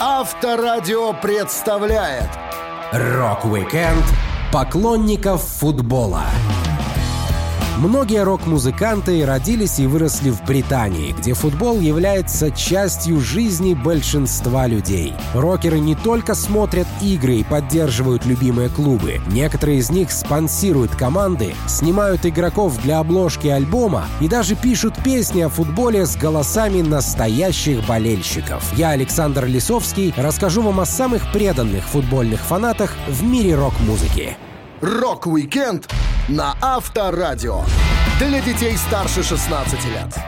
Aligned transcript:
Авторадио 0.00 1.12
представляет 1.12 2.28
Рок-викенд 2.92 4.04
поклонников 4.52 5.42
футбола. 5.42 6.24
Многие 7.84 8.24
рок-музыканты 8.24 9.26
родились 9.26 9.78
и 9.78 9.86
выросли 9.86 10.30
в 10.30 10.42
Британии, 10.46 11.12
где 11.12 11.34
футбол 11.34 11.80
является 11.80 12.50
частью 12.50 13.20
жизни 13.20 13.74
большинства 13.74 14.66
людей. 14.66 15.12
Рокеры 15.34 15.78
не 15.80 15.94
только 15.94 16.34
смотрят 16.34 16.86
игры 17.02 17.34
и 17.34 17.44
поддерживают 17.44 18.24
любимые 18.24 18.70
клубы. 18.70 19.20
Некоторые 19.26 19.80
из 19.80 19.90
них 19.90 20.12
спонсируют 20.12 20.96
команды, 20.96 21.54
снимают 21.68 22.24
игроков 22.24 22.80
для 22.80 23.00
обложки 23.00 23.48
альбома 23.48 24.06
и 24.18 24.28
даже 24.28 24.54
пишут 24.54 24.94
песни 25.04 25.42
о 25.42 25.50
футболе 25.50 26.06
с 26.06 26.16
голосами 26.16 26.80
настоящих 26.80 27.86
болельщиков. 27.86 28.64
Я, 28.78 28.90
Александр 28.92 29.44
Лисовский, 29.44 30.14
расскажу 30.16 30.62
вам 30.62 30.80
о 30.80 30.86
самых 30.86 31.30
преданных 31.32 31.84
футбольных 31.84 32.40
фанатах 32.40 32.94
в 33.08 33.22
мире 33.22 33.56
рок-музыки. 33.56 34.38
«Рок-уикенд» 34.80 35.86
на 36.28 36.56
Авторадио. 36.62 37.62
Для 38.18 38.40
детей 38.40 38.76
старше 38.76 39.22
16 39.22 39.84
лет. 39.84 40.18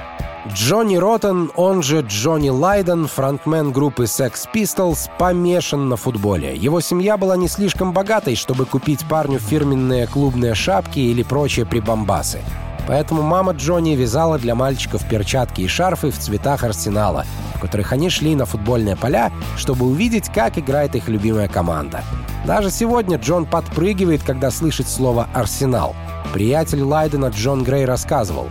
Джонни 0.53 0.97
Роттен, 0.97 1.51
он 1.57 1.83
же 1.83 2.03
Джонни 2.03 2.51
Лайден, 2.51 3.07
фронтмен 3.09 3.73
группы 3.73 4.05
Sex 4.05 4.47
Pistols, 4.55 5.11
помешан 5.19 5.89
на 5.89 5.97
футболе. 5.97 6.55
Его 6.55 6.81
семья 6.81 7.17
была 7.17 7.37
не 7.37 7.49
слишком 7.49 7.93
богатой, 7.93 8.37
чтобы 8.37 8.67
купить 8.67 9.07
парню 9.09 9.39
фирменные 9.39 10.07
клубные 10.07 10.55
шапки 10.55 10.99
или 10.99 11.23
прочие 11.23 11.67
прибамбасы. 11.67 12.43
Поэтому 12.87 13.23
мама 13.23 13.53
Джонни 13.53 13.97
вязала 13.97 14.39
для 14.39 14.55
мальчиков 14.55 15.07
перчатки 15.09 15.63
и 15.63 15.69
шарфы 15.69 16.11
в 16.11 16.19
цветах 16.19 16.63
арсенала, 16.63 17.25
в 17.55 17.61
которых 17.61 17.93
они 17.93 18.11
шли 18.11 18.35
на 18.35 18.47
футбольные 18.47 18.97
поля, 18.97 19.33
чтобы 19.57 19.87
увидеть, 19.87 20.29
как 20.29 20.57
играет 20.59 20.95
их 20.95 21.09
любимая 21.09 21.49
команда. 21.49 22.03
Даже 22.47 22.71
сегодня 22.71 23.19
Джон 23.19 23.45
подпрыгивает, 23.45 24.23
когда 24.23 24.51
слышит 24.51 24.89
слово 24.89 25.29
«Арсенал». 25.35 25.97
Приятель 26.33 26.83
Лайдена 26.83 27.27
Джон 27.27 27.65
Грей 27.65 27.85
рассказывал. 27.85 28.49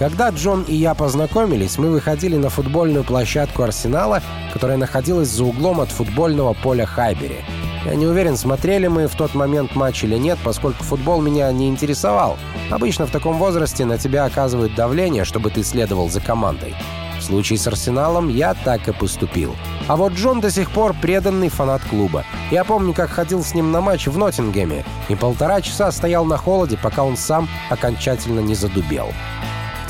Когда 0.00 0.30
Джон 0.30 0.62
и 0.62 0.74
я 0.74 0.94
познакомились, 0.94 1.76
мы 1.76 1.90
выходили 1.90 2.36
на 2.36 2.48
футбольную 2.48 3.04
площадку 3.04 3.62
«Арсенала», 3.62 4.22
которая 4.52 4.78
находилась 4.78 5.28
за 5.28 5.44
углом 5.44 5.80
от 5.80 5.90
футбольного 5.90 6.54
поля 6.54 6.86
Хайбери. 6.86 7.44
Я 7.84 7.94
не 7.94 8.06
уверен, 8.06 8.36
смотрели 8.36 8.88
мы 8.88 9.06
в 9.06 9.14
тот 9.14 9.34
момент 9.34 9.74
матч 9.74 10.04
или 10.04 10.16
нет, 10.16 10.38
поскольку 10.44 10.84
футбол 10.84 11.22
меня 11.22 11.50
не 11.50 11.68
интересовал. 11.68 12.36
Обычно 12.70 13.06
в 13.06 13.10
таком 13.10 13.38
возрасте 13.38 13.86
на 13.86 13.96
тебя 13.96 14.26
оказывают 14.26 14.74
давление, 14.74 15.24
чтобы 15.24 15.50
ты 15.50 15.62
следовал 15.62 16.10
за 16.10 16.20
командой. 16.20 16.74
В 17.18 17.22
случае 17.22 17.58
с 17.58 17.66
Арсеналом 17.66 18.28
я 18.28 18.54
так 18.54 18.88
и 18.88 18.92
поступил. 18.92 19.54
А 19.88 19.96
вот 19.96 20.12
Джон 20.12 20.40
до 20.40 20.50
сих 20.50 20.70
пор 20.70 20.94
преданный 20.94 21.48
фанат 21.48 21.82
клуба. 21.88 22.24
Я 22.50 22.64
помню, 22.64 22.94
как 22.94 23.10
ходил 23.10 23.42
с 23.42 23.54
ним 23.54 23.72
на 23.72 23.80
матч 23.80 24.06
в 24.06 24.16
Ноттингеме 24.16 24.84
и 25.08 25.14
полтора 25.14 25.60
часа 25.60 25.90
стоял 25.90 26.24
на 26.24 26.36
холоде, 26.36 26.78
пока 26.82 27.02
он 27.02 27.16
сам 27.16 27.48
окончательно 27.70 28.40
не 28.40 28.54
задубел. 28.54 29.12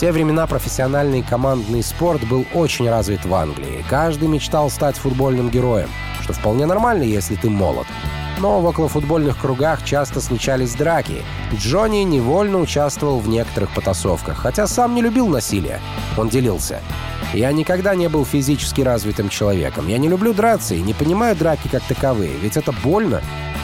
Те 0.01 0.13
времена 0.13 0.47
профессиональный 0.47 1.21
командный 1.21 1.83
спорт 1.83 2.27
был 2.27 2.47
очень 2.55 2.89
развит 2.89 3.27
в 3.27 3.35
Англии. 3.35 3.85
Каждый 3.91 4.29
мечтал 4.29 4.71
стать 4.71 4.97
футбольным 4.97 5.51
героем, 5.51 5.91
что 6.23 6.33
вполне 6.33 6.65
нормально, 6.65 7.03
если 7.03 7.35
ты 7.35 7.51
молод. 7.51 7.87
Но 8.39 8.63
в 8.63 8.65
околофутбольных 8.65 9.37
кругах 9.37 9.85
часто 9.85 10.23
случались 10.23 10.75
драки. 10.75 11.23
Джонни 11.55 11.99
невольно 11.99 12.61
участвовал 12.61 13.19
в 13.19 13.29
некоторых 13.29 13.75
потасовках, 13.75 14.39
хотя 14.39 14.67
сам 14.67 14.95
не 14.95 15.03
любил 15.03 15.27
насилие. 15.27 15.81
Он 16.17 16.31
делился. 16.31 16.81
Я 17.35 17.53
никогда 17.53 17.95
не 17.95 18.09
был 18.09 18.25
физически 18.25 18.81
развитым 18.81 19.29
человеком. 19.29 19.87
Я 19.87 19.99
не 19.99 20.09
люблю 20.09 20.33
драться 20.33 20.75
и 20.75 20.81
не 20.81 20.95
понимаю 20.95 21.37
драки 21.37 21.69
как 21.69 21.83
таковые, 21.83 22.33
ведь 22.39 22.57
это 22.57 22.73
больно. 22.73 23.21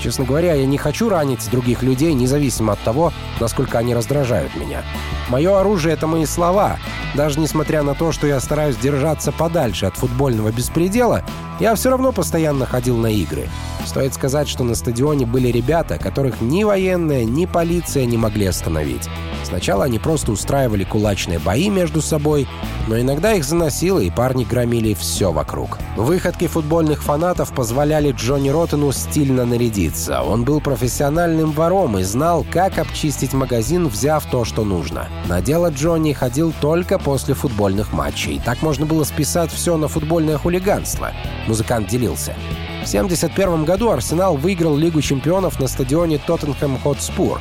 Честно 0.06 0.24
говоря, 0.24 0.54
я 0.54 0.66
не 0.66 0.78
хочу 0.78 1.08
ранить 1.08 1.50
других 1.50 1.82
людей, 1.82 2.14
независимо 2.14 2.74
от 2.74 2.78
того, 2.78 3.12
насколько 3.40 3.78
они 3.78 3.92
раздражают 3.92 4.54
меня. 4.54 4.84
Мое 5.28 5.58
оружие— 5.58 5.94
это 5.94 6.06
мои 6.06 6.26
слова. 6.26 6.78
Даже 7.16 7.40
несмотря 7.40 7.82
на 7.82 7.96
то, 7.96 8.12
что 8.12 8.28
я 8.28 8.38
стараюсь 8.38 8.76
держаться 8.76 9.32
подальше 9.32 9.86
от 9.86 9.96
футбольного 9.96 10.52
беспредела, 10.52 11.24
я 11.58 11.74
все 11.74 11.90
равно 11.90 12.12
постоянно 12.12 12.66
ходил 12.66 12.96
на 12.98 13.08
игры. 13.08 13.48
Стоит 13.84 14.14
сказать, 14.14 14.48
что 14.48 14.62
на 14.62 14.76
стадионе 14.76 15.26
были 15.26 15.48
ребята, 15.48 15.98
которых 15.98 16.40
ни 16.40 16.62
военная, 16.62 17.24
ни 17.24 17.46
полиция 17.46 18.04
не 18.04 18.16
могли 18.16 18.46
остановить. 18.46 19.08
Сначала 19.44 19.84
они 19.84 19.98
просто 19.98 20.32
устраивали 20.32 20.84
кулачные 20.84 21.38
бои 21.38 21.70
между 21.70 22.02
собой, 22.02 22.48
но 22.88 22.98
иногда 23.00 23.32
их 23.32 23.44
заносило, 23.44 24.00
и 24.00 24.10
парни 24.10 24.44
громили 24.44 24.92
все 24.94 25.32
вокруг. 25.32 25.78
Выходки 25.96 26.48
футбольных 26.48 27.02
фанатов 27.02 27.52
позволяли 27.52 28.10
Джонни 28.12 28.48
Роттену 28.48 28.90
стильно 28.92 29.44
нарядиться. 29.44 29.95
Он 30.08 30.44
был 30.44 30.60
профессиональным 30.60 31.52
вором 31.52 31.98
и 31.98 32.02
знал, 32.02 32.44
как 32.50 32.78
обчистить 32.78 33.32
магазин, 33.32 33.88
взяв 33.88 34.24
то, 34.30 34.44
что 34.44 34.64
нужно. 34.64 35.08
На 35.26 35.40
дело 35.40 35.70
Джонни 35.70 36.12
ходил 36.12 36.52
только 36.60 36.98
после 36.98 37.34
футбольных 37.34 37.92
матчей. 37.92 38.40
Так 38.44 38.62
можно 38.62 38.84
было 38.84 39.04
списать 39.04 39.50
все 39.50 39.76
на 39.76 39.88
футбольное 39.88 40.36
хулиганство. 40.36 41.12
Музыкант 41.46 41.88
делился. 41.88 42.34
В 42.84 42.88
1971 42.88 43.64
году 43.64 43.90
Арсенал 43.90 44.36
выиграл 44.36 44.76
Лигу 44.76 45.00
чемпионов 45.00 45.58
на 45.58 45.66
стадионе 45.66 46.18
Тоттенхэм 46.18 46.78
Хотспур. 46.78 47.40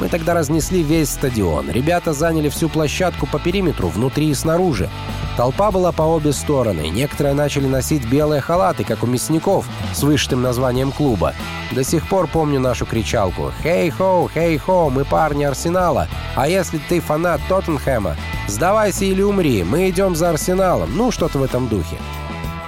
Мы 0.00 0.08
тогда 0.08 0.34
разнесли 0.34 0.82
весь 0.82 1.10
стадион. 1.10 1.70
Ребята 1.70 2.12
заняли 2.12 2.48
всю 2.48 2.68
площадку 2.68 3.26
по 3.26 3.38
периметру, 3.38 3.88
внутри 3.88 4.28
и 4.28 4.34
снаружи. 4.34 4.90
Толпа 5.36 5.70
была 5.70 5.92
по 5.92 6.02
обе 6.02 6.32
стороны. 6.32 6.88
Некоторые 6.88 7.34
начали 7.34 7.66
носить 7.66 8.06
белые 8.06 8.40
халаты, 8.40 8.84
как 8.84 9.02
у 9.02 9.06
мясников, 9.06 9.66
с 9.94 10.02
вышитым 10.02 10.42
названием 10.42 10.92
клуба. 10.92 11.34
До 11.72 11.82
сих 11.82 12.08
пор 12.08 12.26
помню 12.26 12.60
нашу 12.60 12.86
кричалку 12.86 13.52
«Хей-хоу, 13.62 14.28
хей-хоу, 14.32 14.90
мы 14.90 15.04
парни 15.04 15.44
Арсенала! 15.44 16.08
А 16.34 16.48
если 16.48 16.78
ты 16.78 17.00
фанат 17.00 17.40
Тоттенхэма, 17.48 18.16
сдавайся 18.46 19.04
или 19.04 19.22
умри, 19.22 19.64
мы 19.64 19.88
идем 19.88 20.14
за 20.14 20.30
Арсеналом!» 20.30 20.96
Ну, 20.96 21.10
что-то 21.10 21.38
в 21.38 21.42
этом 21.42 21.68
духе. 21.68 21.96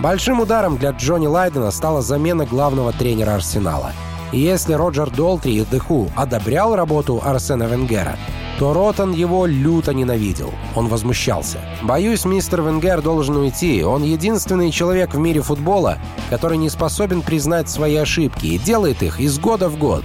Большим 0.01 0.41
ударом 0.41 0.77
для 0.77 0.91
Джонни 0.91 1.27
Лайдена 1.27 1.71
стала 1.71 2.03
замена 2.03 2.47
главного 2.47 2.93
тренера 2.93 3.35
Арсенала. 3.35 3.93
Если 4.33 4.75
Роджер 4.75 5.11
Долтри 5.11 5.55
и 5.55 5.65
Деху 5.65 6.11
одобрял 6.15 6.77
работу 6.77 7.21
Арсена 7.25 7.63
Венгера, 7.63 8.19
то 8.59 8.75
Ротан 8.75 9.13
его 9.13 9.47
люто 9.47 9.95
ненавидел. 9.95 10.53
Он 10.75 10.89
возмущался. 10.89 11.59
«Боюсь, 11.83 12.25
мистер 12.25 12.61
Венгер 12.61 13.01
должен 13.01 13.37
уйти. 13.37 13.83
Он 13.83 14.03
единственный 14.03 14.71
человек 14.71 15.15
в 15.15 15.19
мире 15.19 15.41
футбола, 15.41 15.99
который 16.29 16.59
не 16.59 16.69
способен 16.69 17.23
признать 17.23 17.71
свои 17.71 17.97
ошибки 17.97 18.47
и 18.47 18.59
делает 18.59 19.03
их 19.03 19.21
из 19.21 19.39
года 19.39 19.69
в 19.69 19.79
год. 19.79 20.05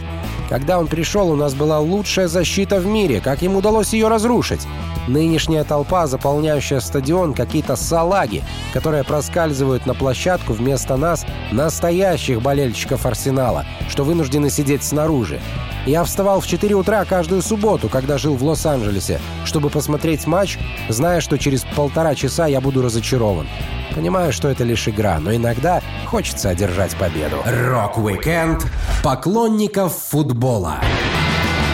Когда 0.53 0.77
он 0.77 0.85
пришел, 0.85 1.31
у 1.31 1.35
нас 1.35 1.55
была 1.55 1.79
лучшая 1.79 2.27
защита 2.27 2.79
в 2.79 2.85
мире. 2.85 3.21
Как 3.21 3.41
ему 3.41 3.57
удалось 3.57 3.91
ее 3.91 4.07
разрушить? 4.07 4.67
Нынешняя 5.07 5.63
толпа, 5.63 6.05
заполняющая 6.05 6.79
стадион, 6.79 7.33
какие-то 7.33 7.75
салаги, 7.75 8.43
которые 8.71 9.03
проскальзывают 9.03 9.87
на 9.87 9.95
площадку 9.95 10.53
вместо 10.53 10.95
нас, 10.95 11.25
настоящих 11.51 12.39
болельщиков 12.43 13.03
Арсенала, 13.07 13.65
что 13.89 14.03
вынуждены 14.03 14.51
сидеть 14.51 14.83
снаружи. 14.83 15.41
Я 15.85 16.05
вставал 16.05 16.39
в 16.39 16.47
4 16.47 16.75
утра 16.75 17.03
каждую 17.03 17.41
субботу, 17.41 17.89
когда 17.89 18.17
жил 18.17 18.35
в 18.35 18.43
Лос-Анджелесе, 18.43 19.19
чтобы 19.43 19.69
посмотреть 19.69 20.25
матч, 20.25 20.57
зная, 20.87 21.19
что 21.19 21.37
через 21.37 21.65
полтора 21.75 22.15
часа 22.15 22.47
я 22.47 22.61
буду 22.61 22.81
разочарован. 22.81 23.47
Понимаю, 23.93 24.31
что 24.31 24.47
это 24.47 24.63
лишь 24.63 24.87
игра, 24.87 25.19
но 25.19 25.35
иногда 25.35 25.81
хочется 26.05 26.49
одержать 26.49 26.95
победу. 26.95 27.37
Рок-викенд 27.45 28.65
поклонников 29.03 29.93
футбола 29.93 30.75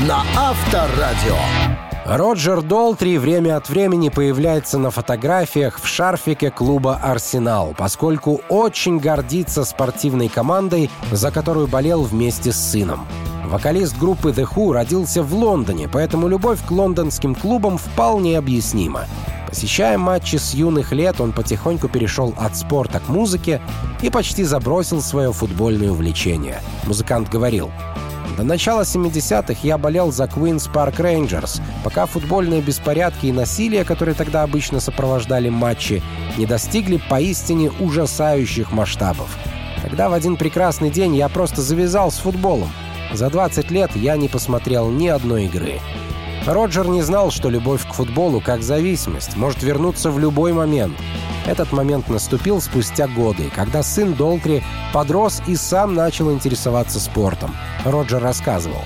на 0.08 0.24
Авторадио. 0.36 1.38
Роджер 2.06 2.64
Долтри 2.64 3.20
время 3.20 3.58
от 3.58 3.70
времени 3.70 4.10
появляется 4.10 4.80
на 4.80 4.90
фотографиях 4.90 5.80
в 5.80 5.86
шарфике 5.86 6.50
клуба 6.50 6.96
«Арсенал», 6.96 7.76
поскольку 7.78 8.42
очень 8.50 8.98
гордится 8.98 9.64
спортивной 9.64 10.28
командой, 10.28 10.90
за 11.12 11.30
которую 11.30 11.68
болел 11.68 12.02
вместе 12.02 12.52
с 12.52 12.72
сыном. 12.72 13.08
Вокалист 13.50 13.98
группы 13.98 14.30
The 14.30 14.48
Who 14.48 14.74
родился 14.74 15.24
в 15.24 15.34
Лондоне, 15.34 15.90
поэтому 15.92 16.28
любовь 16.28 16.60
к 16.64 16.70
лондонским 16.70 17.34
клубам 17.34 17.80
вполне 17.80 18.38
объяснима. 18.38 19.08
Посещая 19.48 19.98
матчи 19.98 20.36
с 20.36 20.54
юных 20.54 20.92
лет, 20.92 21.20
он 21.20 21.32
потихоньку 21.32 21.88
перешел 21.88 22.36
от 22.38 22.56
спорта 22.56 23.00
к 23.00 23.10
музыке 23.10 23.60
и 24.04 24.12
почти 24.12 24.44
забросил 24.44 25.02
свое 25.02 25.34
футбольное 25.34 25.90
увлечение. 25.90 26.62
Музыкант 26.86 27.30
говорил, 27.30 27.72
до 28.38 28.44
начала 28.44 28.82
70-х 28.82 29.62
я 29.64 29.80
болел 29.80 30.12
за 30.12 30.26
Queen's 30.26 30.72
Park 30.72 30.98
Rangers, 30.98 31.60
пока 31.84 32.06
футбольные 32.06 32.62
беспорядки 32.62 33.26
и 33.26 33.32
насилие, 33.32 33.84
которые 33.84 34.14
тогда 34.14 34.44
обычно 34.44 34.80
сопровождали 34.80 35.50
матчи, 35.50 36.04
не 36.38 36.46
достигли 36.46 37.02
поистине 37.10 37.72
ужасающих 37.80 38.72
масштабов. 38.72 39.36
Тогда 39.82 40.08
в 40.08 40.14
один 40.14 40.38
прекрасный 40.38 40.92
день 40.92 41.16
я 41.16 41.28
просто 41.30 41.64
завязал 41.64 42.12
с 42.12 42.20
футболом. 42.20 42.70
За 43.12 43.30
20 43.30 43.72
лет 43.72 43.96
я 43.96 44.18
не 44.18 44.28
посмотрел 44.28 44.90
ни 44.90 45.08
одной 45.08 45.46
игры. 45.46 45.80
Роджер 46.46 46.88
не 46.88 47.02
знал, 47.02 47.32
что 47.32 47.50
любовь 47.50 47.86
к 47.88 47.94
футболу, 47.94 48.40
как 48.40 48.64
зависимость, 48.64 49.36
может 49.36 49.62
вернуться 49.64 50.10
в 50.10 50.20
любой 50.20 50.54
момент. 50.54 50.96
Этот 51.46 51.72
момент 51.72 52.10
наступил 52.10 52.62
спустя 52.62 53.08
годы, 53.08 53.50
когда 53.56 53.84
сын 53.84 54.14
Долтри 54.14 54.64
подрос 54.94 55.42
и 55.48 55.56
сам 55.56 55.96
начал 55.96 56.32
интересоваться 56.32 57.00
спортом. 57.00 57.56
Роджер 57.84 58.22
рассказывал. 58.22 58.84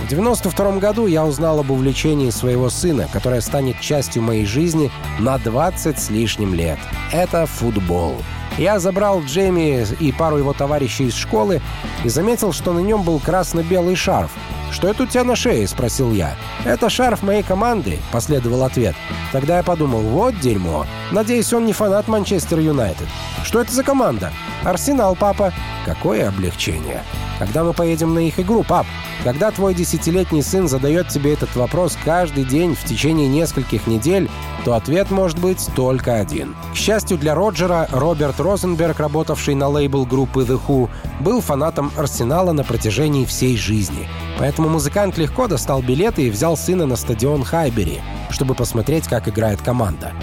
В 0.00 0.08
92 0.08 0.78
году 0.78 1.06
я 1.06 1.24
узнал 1.24 1.60
об 1.60 1.70
увлечении 1.70 2.30
своего 2.30 2.68
сына, 2.70 3.08
которое 3.12 3.40
станет 3.40 3.80
частью 3.80 4.22
моей 4.22 4.44
жизни 4.44 4.90
на 5.20 5.38
20 5.38 5.98
с 5.98 6.10
лишним 6.10 6.54
лет. 6.54 6.78
Это 7.12 7.46
футбол. 7.46 8.16
Я 8.58 8.78
забрал 8.78 9.22
Джейми 9.22 9.84
и 9.98 10.12
пару 10.12 10.36
его 10.36 10.52
товарищей 10.52 11.04
из 11.04 11.14
школы 11.14 11.60
и 12.04 12.08
заметил, 12.08 12.52
что 12.52 12.72
на 12.72 12.80
нем 12.80 13.02
был 13.02 13.18
красно-белый 13.18 13.96
шарф. 13.96 14.30
«Что 14.72 14.88
это 14.88 15.02
у 15.02 15.06
тебя 15.06 15.22
на 15.22 15.36
шее?»— 15.36 15.66
спросил 15.68 16.12
я. 16.12 16.34
«Это 16.64 16.88
шарф 16.88 17.22
моей 17.22 17.42
команды»,— 17.42 17.98
последовал 18.12 18.64
ответ. 18.64 18.96
Тогда 19.30 19.58
я 19.58 19.62
подумал, 19.62 20.00
вот 20.00 20.40
дерьмо. 20.40 20.86
Надеюсь, 21.10 21.52
он 21.52 21.66
не 21.66 21.72
фанат 21.72 22.08
Манчестер 22.08 22.58
Юнайтед. 22.58 23.06
«Что 23.44 23.60
это 23.60 23.72
за 23.72 23.84
команда?» 23.84 24.32
«Арсенал, 24.64 25.14
папа». 25.14 25.52
Какое 25.84 26.28
облегчение. 26.28 27.02
Когда 27.38 27.64
мы 27.64 27.72
поедем 27.72 28.14
на 28.14 28.20
их 28.20 28.38
игру, 28.38 28.62
пап? 28.62 28.86
Когда 29.24 29.50
твой 29.50 29.74
десятилетний 29.74 30.42
сын 30.42 30.68
задает 30.68 31.08
тебе 31.08 31.32
этот 31.32 31.54
вопрос 31.56 31.98
каждый 32.04 32.44
день 32.44 32.76
в 32.76 32.84
течение 32.84 33.26
нескольких 33.26 33.86
недель, 33.88 34.30
то 34.64 34.74
ответ 34.74 35.10
может 35.10 35.38
быть 35.40 35.68
только 35.74 36.16
один. 36.16 36.54
К 36.72 36.76
счастью 36.76 37.18
для 37.18 37.34
Роджера, 37.34 37.88
Роберт 37.90 38.38
Розенберг, 38.38 39.00
работавший 39.00 39.56
на 39.56 39.68
лейбл 39.68 40.06
группы 40.06 40.42
The 40.42 40.60
Who, 40.66 40.88
был 41.20 41.40
фанатом 41.40 41.90
Арсенала 41.96 42.52
на 42.52 42.62
протяжении 42.62 43.24
всей 43.24 43.56
жизни. 43.56 44.08
Поэтому 44.42 44.68
музыкант 44.68 45.18
легко 45.18 45.46
достал 45.46 45.82
билеты 45.82 46.26
и 46.26 46.30
взял 46.30 46.56
сына 46.56 46.84
на 46.84 46.96
стадион 46.96 47.44
Хайбери, 47.44 48.00
чтобы 48.28 48.56
посмотреть, 48.56 49.06
как 49.06 49.28
играет 49.28 49.62
команда. 49.62 50.14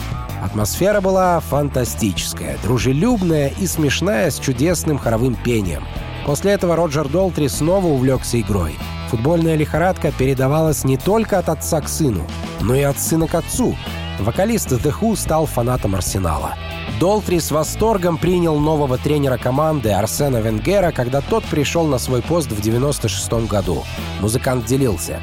Атмосфера 0.44 1.00
была 1.00 1.40
фантастическая, 1.40 2.58
дружелюбная 2.62 3.54
и 3.58 3.66
смешная 3.66 4.30
с 4.30 4.38
чудесным 4.38 4.98
хоровым 4.98 5.36
пением. 5.36 5.86
После 6.26 6.52
этого 6.52 6.76
Роджер 6.76 7.08
Долтри 7.08 7.48
снова 7.48 7.86
увлекся 7.86 8.42
игрой. 8.42 8.76
Футбольная 9.10 9.56
лихорадка 9.56 10.12
передавалась 10.12 10.84
не 10.84 10.98
только 10.98 11.40
от 11.40 11.48
отца 11.48 11.80
к 11.80 11.88
сыну, 11.88 12.28
но 12.60 12.76
и 12.76 12.82
от 12.82 13.00
сына 13.00 13.26
к 13.26 13.36
отцу. 13.36 13.78
Вокалист 14.20 14.72
The 14.72 14.94
Who 15.00 15.16
стал 15.16 15.46
фанатом 15.46 15.96
Арсенала. 15.96 16.56
Долтри 17.00 17.40
с 17.40 17.52
восторгом 17.52 18.18
принял 18.18 18.60
нового 18.60 18.98
тренера 18.98 19.38
команды 19.38 19.92
Арсена 19.92 20.38
Венгера, 20.38 20.92
когда 20.92 21.22
тот 21.22 21.46
пришел 21.46 21.86
на 21.86 21.98
свой 21.98 22.22
пост 22.22 22.52
в 22.52 22.60
96 22.60 23.32
году. 23.48 23.84
Музыкант 24.20 24.66
делился. 24.66 25.22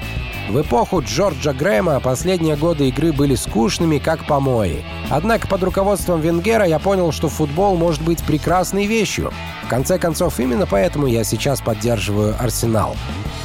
В 0.48 0.60
эпоху 0.60 1.02
Джорджа 1.02 1.52
Грэма 1.52 1.98
последние 1.98 2.54
годы 2.54 2.88
игры 2.88 3.12
были 3.12 3.34
скучными, 3.34 3.98
как 3.98 4.26
помои. 4.26 4.84
Однако 5.10 5.48
под 5.48 5.64
руководством 5.64 6.20
Венгера 6.20 6.64
я 6.64 6.78
понял, 6.78 7.10
что 7.10 7.28
футбол 7.28 7.76
может 7.76 8.00
быть 8.02 8.22
прекрасной 8.22 8.86
вещью. 8.86 9.32
В 9.64 9.68
конце 9.68 9.98
концов, 9.98 10.38
именно 10.38 10.64
поэтому 10.66 11.08
я 11.08 11.24
сейчас 11.24 11.60
поддерживаю 11.60 12.36
«Арсенал». 12.38 12.96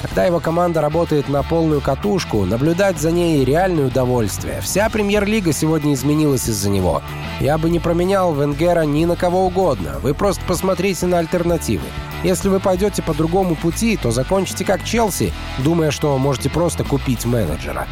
Когда 0.04 0.26
его 0.26 0.40
команда 0.40 0.82
работает 0.82 1.28
на 1.28 1.42
полную 1.42 1.82
катушку, 1.82 2.46
наблюдать 2.46 3.00
за 3.00 3.12
ней 3.12 3.44
реальное 3.44 3.88
удовольствие. 3.88 4.62
Вся 4.62 4.88
премьер-лига 4.90 5.54
сегодня 5.54 5.94
изменилась 5.94 6.48
из-за 6.48 6.70
него. 6.70 7.02
Я 7.40 7.58
бы 7.58 7.72
не 7.72 7.80
променял 7.80 8.34
Венгера 8.34 8.82
ни 8.82 9.06
на 9.06 9.16
кого 9.16 9.46
угодно. 9.46 10.00
Вы 10.04 10.14
просто 10.14 10.42
посмотрите 10.46 11.08
на 11.08 11.18
альтернативы. 11.18 11.86
Если 12.24 12.50
вы 12.50 12.60
пойдете 12.60 13.02
по 13.02 13.14
другому 13.14 13.56
пути, 13.56 13.98
то 13.98 14.12
закончите 14.12 14.64
как 14.64 14.84
Челси, 14.84 15.34
думая, 15.60 15.90
что 15.90 16.18
можете 16.20 16.50
просто 16.50 16.84
купить 16.84 17.26
менеджера. 17.26 17.88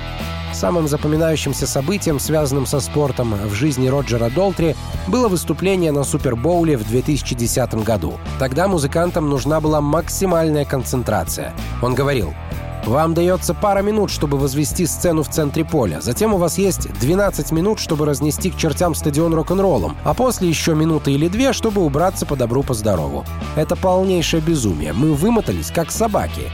Самым 0.53 0.87
запоминающимся 0.87 1.65
событием, 1.65 2.19
связанным 2.19 2.65
со 2.65 2.79
спортом 2.79 3.33
в 3.33 3.53
жизни 3.53 3.87
Роджера 3.87 4.29
Долтри, 4.29 4.75
было 5.07 5.27
выступление 5.27 5.91
на 5.91 6.03
Супербоуле 6.03 6.77
в 6.77 6.87
2010 6.87 7.75
году. 7.83 8.19
Тогда 8.39 8.67
музыкантам 8.67 9.29
нужна 9.29 9.61
была 9.61 9.81
максимальная 9.81 10.65
концентрация. 10.65 11.53
Он 11.81 11.95
говорил, 11.95 12.33
вам 12.85 13.13
дается 13.13 13.53
пара 13.53 13.81
минут, 13.81 14.09
чтобы 14.09 14.37
возвести 14.37 14.85
сцену 14.85 15.23
в 15.23 15.29
центре 15.29 15.65
поля. 15.65 16.01
Затем 16.01 16.33
у 16.33 16.37
вас 16.37 16.57
есть 16.57 16.91
12 16.99 17.51
минут, 17.51 17.79
чтобы 17.79 18.05
разнести 18.05 18.51
к 18.51 18.57
чертям 18.57 18.95
стадион 18.95 19.33
рок-н-роллом. 19.33 19.97
А 20.03 20.13
после 20.13 20.49
еще 20.49 20.75
минуты 20.75 21.11
или 21.11 21.27
две, 21.27 21.53
чтобы 21.53 21.81
убраться 21.81 22.25
по 22.25 22.35
добру, 22.35 22.63
по 22.63 22.73
здорову. 22.73 23.25
Это 23.55 23.75
полнейшее 23.75 24.41
безумие. 24.41 24.93
Мы 24.93 25.13
вымотались, 25.13 25.71
как 25.71 25.91
собаки. 25.91 26.49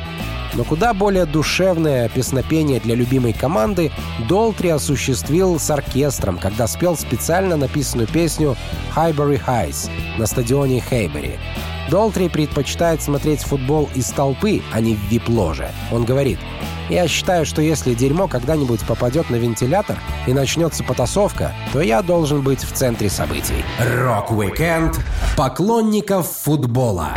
Но 0.55 0.63
куда 0.63 0.93
более 0.93 1.25
душевное 1.25 2.07
песнопение 2.09 2.79
для 2.79 2.95
любимой 2.95 3.33
команды 3.33 3.91
Долтри 4.29 4.69
осуществил 4.69 5.59
с 5.59 5.69
оркестром, 5.69 6.37
когда 6.37 6.67
спел 6.67 6.95
специально 6.95 7.57
написанную 7.57 8.07
песню 8.07 8.55
«Highbury 8.95 9.41
Highs» 9.45 9.89
на 10.17 10.25
стадионе 10.25 10.81
Хейбери. 10.81 11.37
Долтри 11.89 12.27
предпочитает 12.27 13.01
смотреть 13.01 13.41
футбол 13.41 13.89
из 13.93 14.07
толпы, 14.07 14.61
а 14.73 14.81
не 14.81 14.95
в 14.95 14.99
вип-ложе. 15.09 15.69
Он 15.91 16.03
говорит, 16.03 16.39
«Я 16.89 17.07
считаю, 17.07 17.45
что 17.45 17.61
если 17.61 17.93
дерьмо 17.93 18.27
когда-нибудь 18.27 18.81
попадет 18.81 19.29
на 19.29 19.35
вентилятор 19.35 19.97
и 20.27 20.33
начнется 20.33 20.83
потасовка, 20.83 21.53
то 21.73 21.81
я 21.81 22.01
должен 22.01 22.41
быть 22.41 22.63
в 22.63 22.71
центре 22.71 23.09
событий». 23.09 23.63
Рок-викенд 23.79 24.99
поклонников 25.37 26.27
футбола 26.27 27.09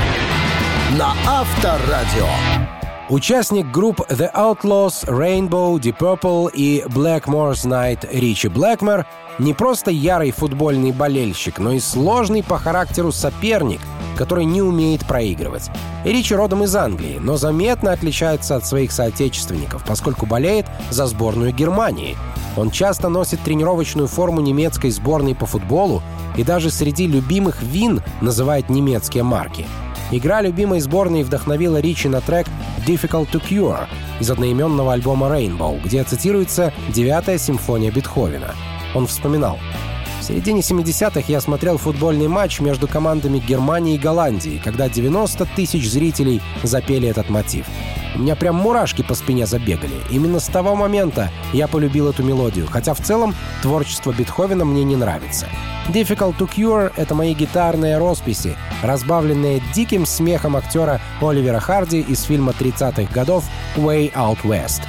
на 0.98 1.14
Авторадио. 1.26 2.67
Участник 3.10 3.70
групп 3.70 4.02
The 4.10 4.30
Outlaws, 4.34 5.06
Rainbow, 5.06 5.80
Deep 5.80 5.96
Purple 5.96 6.50
и 6.52 6.84
Blackmore's 6.88 7.66
Night 7.66 8.06
Ричи 8.12 8.48
Блэкмор 8.48 9.06
не 9.38 9.54
просто 9.54 9.90
ярый 9.90 10.30
футбольный 10.30 10.92
болельщик, 10.92 11.58
но 11.58 11.72
и 11.72 11.80
сложный 11.80 12.42
по 12.42 12.58
характеру 12.58 13.10
соперник, 13.10 13.80
который 14.14 14.44
не 14.44 14.60
умеет 14.60 15.06
проигрывать. 15.06 15.70
Ричи 16.04 16.34
родом 16.34 16.64
из 16.64 16.76
Англии, 16.76 17.18
но 17.18 17.38
заметно 17.38 17.92
отличается 17.92 18.56
от 18.56 18.66
своих 18.66 18.92
соотечественников, 18.92 19.86
поскольку 19.86 20.26
болеет 20.26 20.66
за 20.90 21.06
сборную 21.06 21.54
Германии. 21.54 22.14
Он 22.58 22.70
часто 22.70 23.08
носит 23.08 23.40
тренировочную 23.40 24.08
форму 24.08 24.42
немецкой 24.42 24.90
сборной 24.90 25.34
по 25.34 25.46
футболу 25.46 26.02
и 26.36 26.44
даже 26.44 26.70
среди 26.70 27.06
любимых 27.06 27.62
вин 27.62 28.02
называет 28.20 28.68
немецкие 28.68 29.22
марки— 29.22 29.64
Игра 30.10 30.40
любимой 30.40 30.80
сборной 30.80 31.22
вдохновила 31.22 31.80
Ричи 31.80 32.08
на 32.08 32.20
трек 32.20 32.46
«Difficult 32.88 33.30
to 33.32 33.42
Cure» 33.46 33.86
из 34.18 34.30
одноименного 34.30 34.94
альбома 34.94 35.26
Rainbow, 35.26 35.78
где 35.84 36.02
цитируется 36.04 36.72
«Девятая 36.88 37.36
симфония 37.36 37.90
Бетховена». 37.90 38.54
Он 38.94 39.06
вспоминал 39.06 39.58
середине 40.28 40.60
70-х 40.60 41.24
я 41.28 41.40
смотрел 41.40 41.78
футбольный 41.78 42.28
матч 42.28 42.60
между 42.60 42.86
командами 42.86 43.38
Германии 43.38 43.94
и 43.94 43.98
Голландии, 43.98 44.60
когда 44.62 44.88
90 44.88 45.46
тысяч 45.56 45.88
зрителей 45.88 46.42
запели 46.62 47.08
этот 47.08 47.30
мотив. 47.30 47.64
У 48.14 48.18
меня 48.18 48.36
прям 48.36 48.56
мурашки 48.56 49.02
по 49.02 49.14
спине 49.14 49.46
забегали. 49.46 49.94
Именно 50.10 50.40
с 50.40 50.46
того 50.46 50.74
момента 50.74 51.30
я 51.54 51.66
полюбил 51.66 52.08
эту 52.08 52.22
мелодию, 52.22 52.66
хотя 52.66 52.92
в 52.92 53.00
целом 53.00 53.34
творчество 53.62 54.12
Бетховена 54.12 54.66
мне 54.66 54.84
не 54.84 54.96
нравится. 54.96 55.46
Difficult 55.88 56.36
to 56.36 56.46
Cure— 56.46 56.92
это 56.96 57.14
мои 57.14 57.32
гитарные 57.32 57.96
росписи, 57.96 58.54
разбавленные 58.82 59.62
диким 59.74 60.04
смехом 60.04 60.56
актера 60.56 61.00
Оливера 61.22 61.60
Харди 61.60 62.00
из 62.00 62.24
фильма 62.24 62.52
30-х 62.58 63.10
годов 63.14 63.44
«Way 63.76 64.12
Out 64.12 64.40
West». 64.42 64.82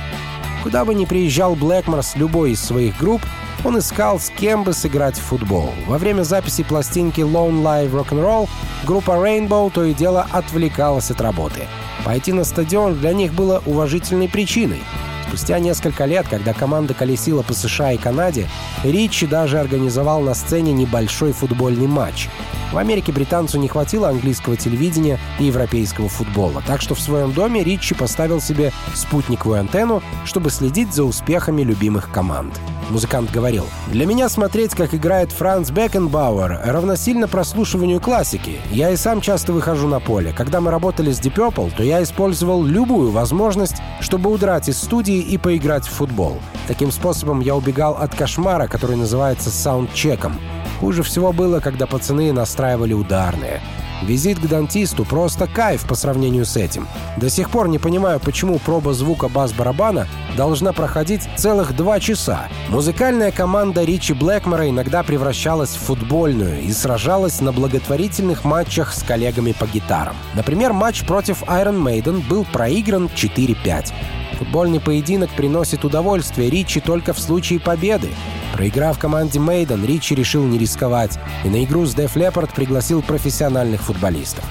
Куда 0.64 0.84
бы 0.84 0.94
ни 0.94 1.06
приезжал 1.06 1.56
Блэкмор 1.56 2.04
с 2.04 2.18
любой 2.18 2.52
из 2.52 2.62
своих 2.62 2.98
групп, 2.98 3.22
он 3.64 3.80
искал, 3.80 4.20
с 4.20 4.30
кем 4.30 4.64
бы 4.64 4.74
сыграть 4.74 5.18
в 5.18 5.22
футбол. 5.22 5.70
Во 5.88 5.98
время 5.98 6.24
записи 6.24 6.64
пластинки 6.64 7.22
Lone 7.22 7.62
Live 7.62 7.92
Rock'n'Roll 7.92 8.50
группа 8.86 9.12
Rainbow 9.12 9.72
то 9.72 9.84
и 9.84 9.94
дело 9.94 10.26
отвлекалась 10.32 11.12
от 11.12 11.22
работы. 11.22 11.68
Пойти 12.06 12.34
на 12.34 12.44
стадион 12.44 12.96
для 12.96 13.14
них 13.14 13.34
было 13.34 13.62
уважительной 13.66 14.30
причиной. 14.30 14.82
Спустя 15.30 15.60
несколько 15.60 16.06
лет, 16.06 16.28
когда 16.28 16.54
команда 16.54 16.96
колесила 16.96 17.44
по 17.44 17.54
США 17.54 17.92
и 17.92 17.98
Канаде, 17.98 18.50
Ричи 18.84 19.28
даже 19.28 19.60
организовал 19.60 20.22
на 20.22 20.34
сцене 20.34 20.74
небольшой 20.74 21.34
футбольный 21.34 21.86
матч. 21.86 22.30
В 22.74 22.78
Америке 22.80 23.12
британцу 23.12 23.60
не 23.60 23.68
хватило 23.68 24.10
английского 24.10 24.58
телевидения 24.58 25.20
и 25.40 25.46
европейского 25.46 26.10
футбола, 26.10 26.64
так 26.66 26.82
что 26.82 26.96
в 26.96 27.00
своем 27.00 27.32
доме 27.32 27.64
Ричи 27.64 27.94
поставил 27.94 28.42
себе 28.42 28.72
спутниковую 28.96 29.60
антенну, 29.60 30.02
чтобы 30.26 30.50
следить 30.50 30.96
за 30.96 31.04
успехами 31.04 31.62
любимых 31.62 32.12
команд. 32.12 32.60
Музыкант 32.90 33.30
говорил, 33.32 33.66
«Для 33.88 34.08
меня 34.08 34.30
смотреть, 34.30 34.74
как 34.74 34.96
играет 34.96 35.32
Франц 35.32 35.70
Бекенбауэр, 35.70 36.62
равносильно 36.66 37.28
прослушиванию 37.28 38.00
классики. 38.00 38.60
Я 38.72 38.90
и 38.90 38.96
сам 38.96 39.22
часто 39.22 39.54
выхожу 39.54 39.88
на 39.88 40.00
поле. 40.00 40.34
Когда 40.36 40.60
мы 40.60 40.72
работали 40.72 41.12
с 41.12 41.20
Deep 41.20 41.36
Purple, 41.36 41.72
то 41.76 41.84
я 41.84 42.02
использовал 42.02 42.64
любую 42.64 43.12
возможность, 43.12 43.76
чтобы 44.00 44.32
удрать 44.32 44.70
из 44.70 44.80
студии 44.80 45.19
и 45.22 45.38
поиграть 45.38 45.86
в 45.86 45.92
футбол. 45.92 46.40
Таким 46.68 46.92
способом 46.92 47.40
я 47.40 47.56
убегал 47.56 47.94
от 47.98 48.16
кошмара, 48.16 48.68
который 48.68 48.96
называется 48.96 49.50
саундчеком. 49.50 50.40
Хуже 50.80 51.04
всего 51.04 51.34
было, 51.34 51.60
когда 51.60 51.88
пацаны 51.88 52.32
настраивали 52.32 52.94
ударные. 52.94 53.62
Визит 54.02 54.40
к 54.40 54.48
дантисту 54.48 55.04
просто 55.04 55.48
кайф 55.48 55.86
по 55.86 55.96
сравнению 55.96 56.46
с 56.46 56.56
этим. 56.56 56.88
До 57.18 57.30
сих 57.30 57.50
пор 57.50 57.68
не 57.68 57.80
понимаю, 57.80 58.20
почему 58.20 58.58
проба 58.60 58.94
звука 58.94 59.28
бас-барабана 59.28 60.08
должна 60.38 60.74
проходить 60.74 61.28
целых 61.36 61.76
два 61.76 62.00
часа. 62.00 62.48
Музыкальная 62.70 63.32
команда 63.32 63.84
Ричи 63.84 64.14
Блэкмора 64.14 64.70
иногда 64.70 65.04
превращалась 65.04 65.72
в 65.72 65.80
футбольную 65.80 66.62
и 66.62 66.72
сражалась 66.72 67.42
на 67.42 67.52
благотворительных 67.52 68.46
матчах 68.46 68.94
с 68.94 69.04
коллегами 69.04 69.52
по 69.52 69.66
гитарам. 69.66 70.16
Например, 70.34 70.72
матч 70.72 71.06
против 71.06 71.44
Iron 71.44 71.82
Maiden 71.84 72.26
был 72.28 72.46
проигран 72.46 73.10
4-5. 73.14 73.94
Футбольный 74.40 74.80
поединок 74.80 75.30
приносит 75.32 75.84
удовольствие 75.84 76.50
Ричи 76.50 76.80
только 76.80 77.14
в 77.14 77.20
случае 77.20 77.60
победы. 77.60 78.10
Проиграв 78.54 78.98
команде 78.98 79.38
Мейден, 79.38 79.86
Ричи 79.86 80.16
решил 80.16 80.46
не 80.46 80.58
рисковать 80.58 81.20
и 81.44 81.50
на 81.50 81.66
игру 81.66 81.86
с 81.86 81.94
Def 81.94 82.14
Leppard 82.14 82.56
пригласил 82.56 83.02
профессиональных 83.02 83.82
футболистов. 83.82 84.46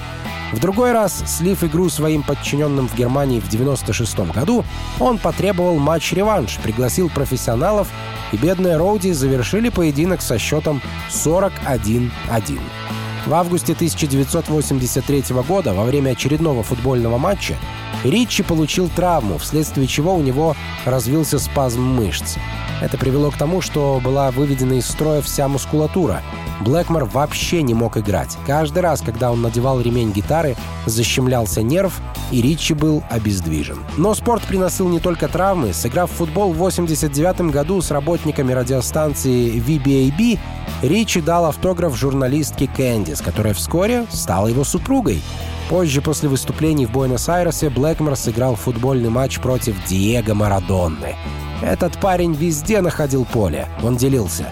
В 0.51 0.59
другой 0.59 0.91
раз, 0.91 1.23
слив 1.25 1.63
игру 1.63 1.89
своим 1.89 2.21
подчиненным 2.21 2.87
в 2.87 2.95
Германии 2.95 3.39
в 3.39 3.49
96 3.49 4.19
году, 4.31 4.63
он 4.99 5.17
потребовал 5.17 5.77
матч-реванш, 5.77 6.57
пригласил 6.57 7.09
профессионалов, 7.09 7.87
и 8.31 8.37
бедные 8.37 8.77
Роуди 8.77 9.11
завершили 9.11 9.69
поединок 9.69 10.21
со 10.21 10.37
счетом 10.37 10.81
41-1. 11.09 12.59
В 13.25 13.33
августе 13.33 13.73
1983 13.73 15.23
года, 15.47 15.73
во 15.73 15.83
время 15.83 16.11
очередного 16.11 16.63
футбольного 16.63 17.17
матча, 17.17 17.55
Ричи 18.03 18.43
получил 18.43 18.89
травму, 18.95 19.37
вследствие 19.37 19.87
чего 19.87 20.15
у 20.15 20.21
него 20.21 20.55
развился 20.85 21.37
спазм 21.37 21.81
мышц. 21.81 22.37
Это 22.81 22.97
привело 22.97 23.29
к 23.29 23.37
тому, 23.37 23.61
что 23.61 23.99
была 24.01 24.31
выведена 24.31 24.73
из 24.73 24.87
строя 24.87 25.21
вся 25.21 25.47
мускулатура. 25.47 26.21
Блэкмор 26.61 27.05
вообще 27.05 27.61
не 27.61 27.73
мог 27.73 27.97
играть. 27.97 28.37
Каждый 28.45 28.79
раз, 28.79 29.01
когда 29.01 29.31
он 29.31 29.41
надевал 29.41 29.81
ремень 29.81 30.11
гитары, 30.11 30.55
защемлялся 30.85 31.61
нерв, 31.61 32.01
и 32.31 32.41
Ричи 32.41 32.73
был 32.73 33.03
обездвижен. 33.09 33.79
Но 33.97 34.13
спорт 34.13 34.43
приносил 34.43 34.87
не 34.89 34.99
только 34.99 35.27
травмы. 35.27 35.73
Сыграв 35.73 36.11
в 36.11 36.15
футбол 36.15 36.53
в 36.53 36.57
89 36.57 37.51
году 37.51 37.81
с 37.81 37.91
работниками 37.91 38.51
радиостанции 38.51 39.59
VBAB, 39.59 40.39
Ричи 40.81 41.21
дал 41.21 41.45
автограф 41.45 41.95
журналистке 41.97 42.67
Кэндис, 43.19 43.21
которая 43.21 43.53
вскоре 43.53 44.05
стала 44.09 44.47
его 44.47 44.63
супругой. 44.63 45.21
Позже, 45.69 46.01
после 46.01 46.29
выступлений 46.29 46.85
в 46.85 46.91
Буэнос-Айресе, 46.91 47.69
Блэкмор 47.69 48.15
сыграл 48.15 48.55
футбольный 48.55 49.09
матч 49.09 49.39
против 49.39 49.75
Диего 49.85 50.33
Марадонны. 50.33 51.15
Этот 51.61 51.99
парень 51.99 52.33
везде 52.33 52.81
находил 52.81 53.25
поле. 53.25 53.67
Он 53.83 53.97
делился. 53.97 54.45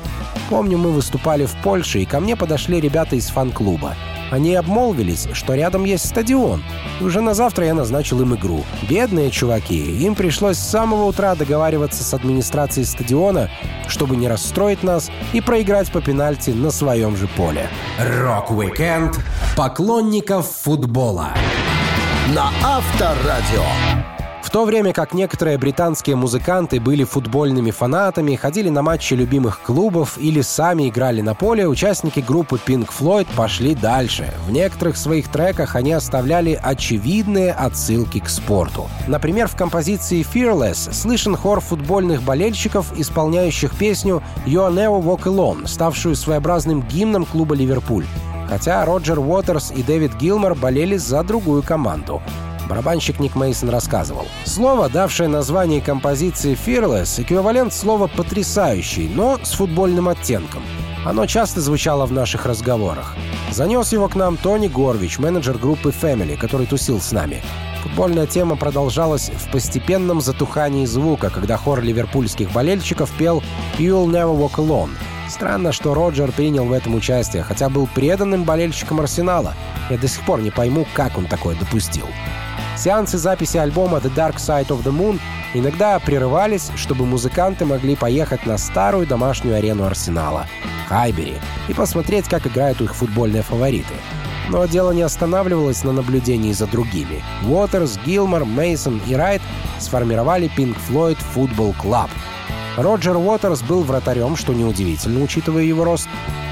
Помню, 0.49 0.77
мы 0.77 0.91
выступали 0.91 1.45
в 1.45 1.55
Польше, 1.63 1.99
и 1.99 2.05
ко 2.05 2.19
мне 2.19 2.35
подошли 2.35 2.79
ребята 2.79 3.15
из 3.15 3.27
фан-клуба. 3.27 3.95
Они 4.31 4.55
обмолвились, 4.55 5.27
что 5.33 5.55
рядом 5.55 5.85
есть 5.85 6.07
стадион. 6.07 6.63
И 6.99 7.03
уже 7.03 7.21
на 7.21 7.33
завтра 7.33 7.65
я 7.65 7.73
назначил 7.73 8.21
им 8.21 8.35
игру. 8.35 8.63
Бедные 8.89 9.31
чуваки, 9.31 9.77
им 9.77 10.15
пришлось 10.15 10.57
с 10.57 10.69
самого 10.69 11.05
утра 11.05 11.35
договариваться 11.35 12.03
с 12.03 12.13
администрацией 12.13 12.85
стадиона, 12.85 13.49
чтобы 13.87 14.15
не 14.15 14.27
расстроить 14.27 14.83
нас 14.83 15.09
и 15.33 15.41
проиграть 15.41 15.91
по 15.91 16.01
пенальти 16.01 16.51
на 16.51 16.71
своем 16.71 17.15
же 17.15 17.27
поле. 17.27 17.69
Рок-викенд 17.99 19.19
поклонников 19.55 20.47
футбола 20.47 21.29
на 22.33 22.49
Авторадио. 22.63 24.16
В 24.47 24.49
то 24.49 24.63
время 24.63 24.93
как 24.93 25.13
некоторые 25.13 25.57
британские 25.57 26.15
музыканты 26.15 26.79
были 26.79 27.03
футбольными 27.03 27.69
фанатами, 27.69 28.37
ходили 28.37 28.69
на 28.69 28.81
матчи 28.81 29.13
любимых 29.13 29.59
клубов 29.61 30.17
или 30.17 30.39
сами 30.39 30.87
играли 30.87 31.19
на 31.19 31.35
поле, 31.35 31.67
участники 31.67 32.21
группы 32.21 32.57
Pink 32.65 32.87
Floyd 32.97 33.27
пошли 33.35 33.75
дальше. 33.75 34.33
В 34.47 34.51
некоторых 34.51 34.95
своих 34.95 35.27
треках 35.27 35.75
они 35.75 35.91
оставляли 35.91 36.57
очевидные 36.63 37.51
отсылки 37.51 38.21
к 38.21 38.29
спорту. 38.29 38.87
Например, 39.05 39.49
в 39.49 39.57
композиции 39.57 40.25
Fearless 40.25 40.93
слышен 40.93 41.35
хор 41.35 41.59
футбольных 41.59 42.23
болельщиков, 42.23 42.97
исполняющих 42.97 43.75
песню 43.75 44.23
«You're 44.45 44.73
Never 44.73 45.03
Walk 45.03 45.23
Alone», 45.23 45.67
ставшую 45.67 46.15
своеобразным 46.15 46.83
гимном 46.83 47.25
клуба 47.25 47.53
«Ливерпуль». 47.53 48.05
Хотя 48.47 48.85
Роджер 48.85 49.19
Уотерс 49.19 49.73
и 49.75 49.83
Дэвид 49.83 50.15
Гилмор 50.15 50.55
болели 50.55 50.95
за 50.95 51.21
другую 51.23 51.63
команду. 51.63 52.21
Барабанщик 52.67 53.19
Ник 53.19 53.35
Мейсон 53.35 53.69
рассказывал. 53.69 54.27
Слово, 54.45 54.89
давшее 54.89 55.29
название 55.29 55.81
композиции 55.81 56.55
«Fearless», 56.55 57.21
эквивалент 57.21 57.73
слова 57.73 58.07
«потрясающий», 58.07 59.07
но 59.07 59.39
с 59.41 59.53
футбольным 59.53 60.09
оттенком. 60.09 60.61
Оно 61.05 61.25
часто 61.25 61.61
звучало 61.61 62.05
в 62.05 62.11
наших 62.11 62.45
разговорах. 62.45 63.15
Занес 63.51 63.93
его 63.93 64.09
к 64.09 64.15
нам 64.15 64.35
Тони 64.35 64.67
Горвич, 64.67 65.19
менеджер 65.19 65.57
группы 65.57 65.89
Family, 65.89 66.37
который 66.37 66.67
тусил 66.67 66.99
с 66.99 67.11
нами. 67.11 67.41
Футбольная 67.83 68.27
тема 68.27 68.57
продолжалась 68.57 69.29
в 69.29 69.49
постепенном 69.51 70.19
затухании 70.19 70.85
звука, 70.85 71.29
когда 71.29 71.55
хор 71.55 71.81
ливерпульских 71.81 72.51
болельщиков 72.51 73.09
пел 73.17 73.41
«You'll 73.77 74.07
never 74.07 74.37
walk 74.37 74.55
alone», 74.55 74.91
Странно, 75.29 75.73
что 75.73 75.93
Роджер 75.93 76.31
принял 76.31 76.65
в 76.65 76.71
этом 76.71 76.95
участие, 76.95 77.43
хотя 77.43 77.69
был 77.69 77.87
преданным 77.87 78.43
болельщиком 78.43 79.01
Арсенала. 79.01 79.53
Я 79.89 79.97
до 79.97 80.07
сих 80.07 80.25
пор 80.25 80.41
не 80.41 80.51
пойму, 80.51 80.85
как 80.93 81.17
он 81.17 81.25
такое 81.25 81.55
допустил. 81.55 82.07
Сеансы 82.77 83.17
записи 83.17 83.57
альбома 83.57 83.97
The 83.97 84.13
Dark 84.13 84.35
Side 84.35 84.67
of 84.67 84.83
the 84.83 84.95
Moon 84.95 85.19
иногда 85.55 85.97
прерывались, 85.97 86.69
чтобы 86.75 87.07
музыканты 87.07 87.65
могли 87.65 87.95
поехать 87.95 88.45
на 88.45 88.59
старую 88.59 89.07
домашнюю 89.07 89.57
арену 89.57 89.85
Арсенала— 89.85 90.45
Хайбери, 90.87 91.37
и 91.67 91.73
посмотреть, 91.73 92.29
как 92.29 92.45
играют 92.45 92.79
их 92.79 92.93
футбольные 92.95 93.41
фавориты. 93.41 93.95
Но 94.49 94.65
дело 94.67 94.91
не 94.91 95.01
останавливалось 95.01 95.83
на 95.83 95.91
наблюдении 95.91 96.53
за 96.53 96.67
другими. 96.67 97.23
Уотерс, 97.47 97.97
Гилмор, 98.05 98.45
Мейсон 98.45 99.01
и 99.07 99.15
Райт 99.15 99.41
сформировали 99.79 100.49
Pink 100.55 100.77
Floyd 100.87 101.17
Football 101.35 101.75
Club— 101.81 102.09
Роджер 102.77 103.17
Уотерс 103.17 103.63
был 103.63 103.81
вратарем, 103.81 104.35
что 104.35 104.53
неудивительно, 104.53 105.23
учитывая 105.23 105.63
его 105.63 105.83
рост. 105.83 106.07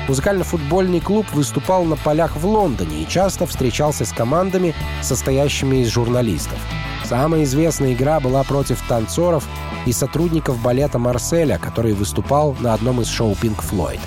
Музыкально-футбольный 0.08 1.00
клуб 1.00 1.32
выступал 1.34 1.86
на 1.86 1.96
полях 1.96 2.36
в 2.36 2.46
Лондоне 2.48 3.03
и 3.03 3.08
часто 3.08 3.46
встречался 3.46 4.05
с 4.05 4.12
командами, 4.12 4.74
состоящими 5.03 5.77
из 5.77 5.89
журналистов. 5.89 6.58
Самая 7.03 7.44
известная 7.44 7.94
игра 7.94 8.20
была 8.20 8.44
против 8.44 8.82
танцоров 8.88 9.48
и 9.86 9.91
сотрудников 9.91 10.60
балета 10.63 10.98
Марселя, 10.98 11.60
который 11.60 11.94
выступал 11.94 12.55
на 12.60 12.74
одном 12.74 13.01
из 13.01 13.08
шоу 13.08 13.34
Pink 13.34 13.63
Floyd. 13.63 14.00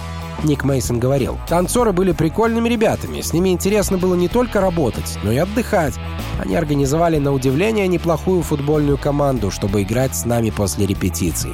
Ник 0.42 0.64
Мейсон 0.64 0.98
говорил, 0.98 1.38
«Танцоры 1.48 1.92
были 1.92 2.10
прикольными 2.10 2.68
ребятами, 2.68 3.20
с 3.20 3.32
ними 3.32 3.50
интересно 3.50 3.96
было 3.96 4.16
не 4.16 4.28
только 4.28 4.60
работать, 4.60 5.18
но 5.22 5.30
и 5.30 5.36
отдыхать. 5.36 5.94
Они 6.40 6.56
организовали 6.56 7.18
на 7.18 7.32
удивление 7.32 7.86
неплохую 7.86 8.42
футбольную 8.42 8.98
команду, 8.98 9.52
чтобы 9.52 9.82
играть 9.82 10.16
с 10.16 10.24
нами 10.24 10.50
после 10.50 10.86
репетиций. 10.86 11.52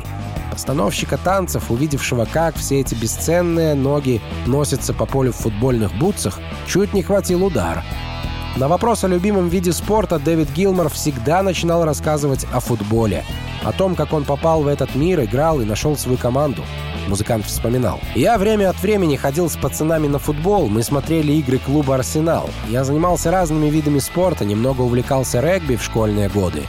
Постановщика 0.54 1.18
танцев, 1.18 1.72
увидевшего, 1.72 2.26
как 2.26 2.54
все 2.54 2.78
эти 2.78 2.94
бесценные 2.94 3.74
ноги 3.74 4.22
носятся 4.46 4.94
по 4.94 5.04
полю 5.04 5.32
в 5.32 5.36
футбольных 5.36 5.92
бутсах, 5.98 6.38
чуть 6.68 6.94
не 6.94 7.02
хватил 7.02 7.44
удар. 7.44 7.82
На 8.54 8.68
вопрос 8.68 9.02
о 9.02 9.08
любимом 9.08 9.48
виде 9.48 9.72
спорта 9.72 10.20
Дэвид 10.20 10.52
Гилмор 10.52 10.90
всегда 10.90 11.42
начинал 11.42 11.84
рассказывать 11.84 12.46
о 12.52 12.60
футболе, 12.60 13.24
о 13.64 13.72
том, 13.72 13.96
как 13.96 14.12
он 14.12 14.22
попал 14.24 14.62
в 14.62 14.68
этот 14.68 14.94
мир, 14.94 15.24
играл 15.24 15.60
и 15.60 15.64
нашел 15.64 15.96
свою 15.96 16.18
команду. 16.18 16.62
Музыкант 17.08 17.46
вспоминал. 17.46 18.00
«Я 18.14 18.38
время 18.38 18.70
от 18.70 18.80
времени 18.80 19.16
ходил 19.16 19.50
с 19.50 19.56
пацанами 19.56 20.06
на 20.06 20.18
футбол, 20.18 20.68
мы 20.68 20.82
смотрели 20.82 21.32
игры 21.32 21.58
клуба 21.58 21.96
«Арсенал». 21.96 22.50
Я 22.68 22.84
занимался 22.84 23.30
разными 23.30 23.68
видами 23.68 23.98
спорта, 23.98 24.44
немного 24.44 24.82
увлекался 24.82 25.40
регби 25.40 25.76
в 25.76 25.82
школьные 25.82 26.28
годы 26.28 26.64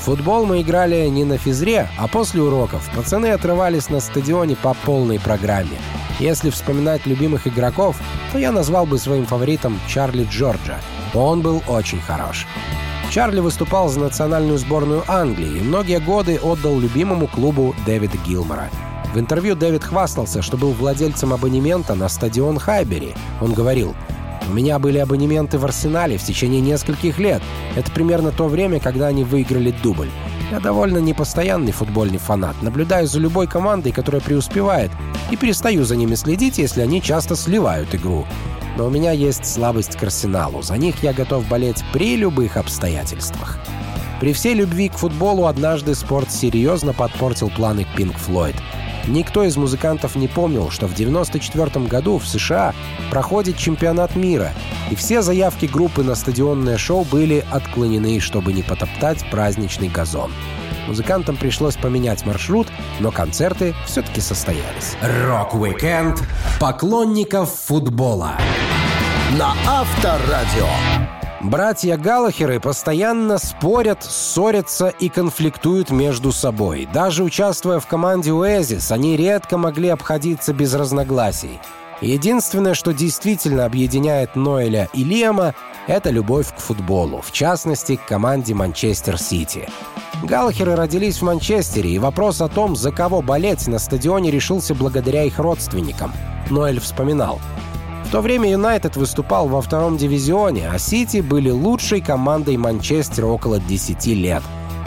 футбол 0.00 0.44
мы 0.44 0.62
играли 0.62 1.06
не 1.06 1.24
на 1.24 1.38
физре, 1.38 1.88
а 1.96 2.08
после 2.08 2.42
уроков. 2.42 2.90
Пацаны 2.96 3.26
отрывались 3.26 3.90
на 3.90 4.00
стадионе 4.00 4.56
по 4.56 4.74
полной 4.74 5.20
программе. 5.20 5.78
Если 6.18 6.50
вспоминать 6.50 7.06
любимых 7.06 7.46
игроков, 7.46 7.96
то 8.32 8.38
я 8.38 8.50
назвал 8.50 8.86
бы 8.86 8.98
своим 8.98 9.24
фаворитом 9.24 9.78
Чарли 9.86 10.26
Джорджа. 10.28 10.80
Он 11.14 11.42
был 11.42 11.62
очень 11.68 12.00
хорош. 12.00 12.46
Чарли 13.10 13.38
выступал 13.40 13.88
за 13.88 14.00
национальную 14.00 14.58
сборную 14.58 15.04
Англии 15.06 15.58
и 15.58 15.62
многие 15.62 16.00
годы 16.00 16.40
отдал 16.42 16.78
любимому 16.78 17.28
клубу 17.28 17.74
Дэвида 17.86 18.18
Гилмора. 18.26 18.68
В 19.12 19.18
интервью 19.18 19.56
Дэвид 19.56 19.82
хвастался, 19.82 20.40
что 20.40 20.56
был 20.56 20.70
владельцем 20.70 21.32
абонемента 21.32 21.94
на 21.94 22.08
стадион 22.08 22.58
Хайбери. 22.58 23.14
Он 23.40 23.52
говорил, 23.52 23.94
у 24.48 24.52
меня 24.52 24.78
были 24.78 24.98
абонементы 24.98 25.58
в 25.58 25.64
Арсенале 25.64 26.16
в 26.16 26.22
течение 26.22 26.60
нескольких 26.60 27.18
лет. 27.18 27.42
Это 27.76 27.90
примерно 27.90 28.30
то 28.30 28.46
время, 28.46 28.78
когда 28.78 29.08
они 29.08 29.24
выиграли 29.24 29.74
дубль. 29.82 30.10
Я 30.50 30.60
довольно 30.60 30.98
непостоянный 30.98 31.72
футбольный 31.72 32.18
фанат. 32.18 32.60
Наблюдаю 32.62 33.06
за 33.06 33.20
любой 33.20 33.46
командой, 33.46 33.92
которая 33.92 34.20
преуспевает, 34.20 34.90
и 35.30 35.36
перестаю 35.36 35.84
за 35.84 35.96
ними 35.96 36.14
следить, 36.14 36.58
если 36.58 36.80
они 36.80 37.02
часто 37.02 37.36
сливают 37.36 37.94
игру. 37.94 38.26
Но 38.76 38.86
у 38.86 38.90
меня 38.90 39.12
есть 39.12 39.44
слабость 39.44 39.96
к 39.96 40.02
Арсеналу. 40.02 40.62
За 40.62 40.76
них 40.76 41.02
я 41.02 41.12
готов 41.12 41.46
болеть 41.48 41.84
при 41.92 42.16
любых 42.16 42.56
обстоятельствах. 42.56 43.58
При 44.20 44.32
всей 44.32 44.54
любви 44.54 44.88
к 44.88 44.94
футболу 44.94 45.46
однажды 45.46 45.94
спорт 45.94 46.30
серьезно 46.30 46.92
подпортил 46.92 47.50
планы 47.50 47.86
Pink 47.96 48.16
Floyd. 48.16 48.56
Никто 49.10 49.42
из 49.42 49.56
музыкантов 49.56 50.14
не 50.14 50.28
помнил, 50.28 50.70
что 50.70 50.86
в 50.86 50.92
1994 50.92 51.86
году 51.86 52.18
в 52.18 52.28
США 52.28 52.74
проходит 53.10 53.56
чемпионат 53.56 54.14
мира, 54.14 54.52
и 54.88 54.94
все 54.94 55.20
заявки 55.20 55.66
группы 55.66 56.04
на 56.04 56.14
стадионное 56.14 56.78
шоу 56.78 57.04
были 57.04 57.44
отклонены, 57.50 58.20
чтобы 58.20 58.52
не 58.52 58.62
потоптать 58.62 59.28
праздничный 59.28 59.88
газон. 59.88 60.30
Музыкантам 60.86 61.36
пришлось 61.36 61.76
поменять 61.76 62.24
маршрут, 62.24 62.68
но 63.00 63.10
концерты 63.10 63.74
все-таки 63.84 64.20
состоялись. 64.20 64.96
Рок-викенд 65.02 66.22
поклонников 66.60 67.52
футбола 67.52 68.36
на 69.36 69.54
Авторадио. 69.66 71.19
Братья 71.40 71.96
Галлахеры 71.96 72.60
постоянно 72.60 73.38
спорят, 73.38 74.04
ссорятся 74.04 74.88
и 74.88 75.08
конфликтуют 75.08 75.90
между 75.90 76.32
собой. 76.32 76.86
Даже 76.92 77.24
участвуя 77.24 77.80
в 77.80 77.86
команде 77.86 78.30
Oasis, 78.30 78.92
они 78.92 79.16
редко 79.16 79.56
могли 79.56 79.88
обходиться 79.88 80.52
без 80.52 80.74
разногласий. 80.74 81.58
Единственное, 82.02 82.74
что 82.74 82.92
действительно 82.92 83.64
объединяет 83.64 84.36
Ноэля 84.36 84.90
и 84.92 85.02
Лиама, 85.02 85.54
это 85.86 86.10
любовь 86.10 86.54
к 86.54 86.58
футболу, 86.58 87.22
в 87.22 87.32
частности, 87.32 87.96
к 87.96 88.04
команде 88.04 88.52
Манчестер 88.52 89.18
Сити. 89.18 89.66
Галлахеры 90.22 90.76
родились 90.76 91.18
в 91.18 91.22
Манчестере, 91.22 91.90
и 91.90 91.98
вопрос 91.98 92.42
о 92.42 92.48
том, 92.48 92.76
за 92.76 92.92
кого 92.92 93.22
болеть 93.22 93.66
на 93.66 93.78
стадионе 93.78 94.30
решился 94.30 94.74
благодаря 94.74 95.24
их 95.24 95.38
родственникам. 95.38 96.12
Ноэль 96.50 96.80
вспоминал– 96.80 97.40
в 98.10 98.12
то 98.12 98.22
время 98.22 98.50
Юнайтед 98.50 98.96
выступал 98.96 99.46
во 99.46 99.62
втором 99.62 99.96
дивизионе, 99.96 100.68
а 100.68 100.80
Сити 100.80 101.18
были 101.20 101.48
лучшей 101.48 102.00
командой 102.00 102.56
Манчестера 102.56 103.26
около 103.26 103.60
10 103.60 104.04
лет. 104.06 104.42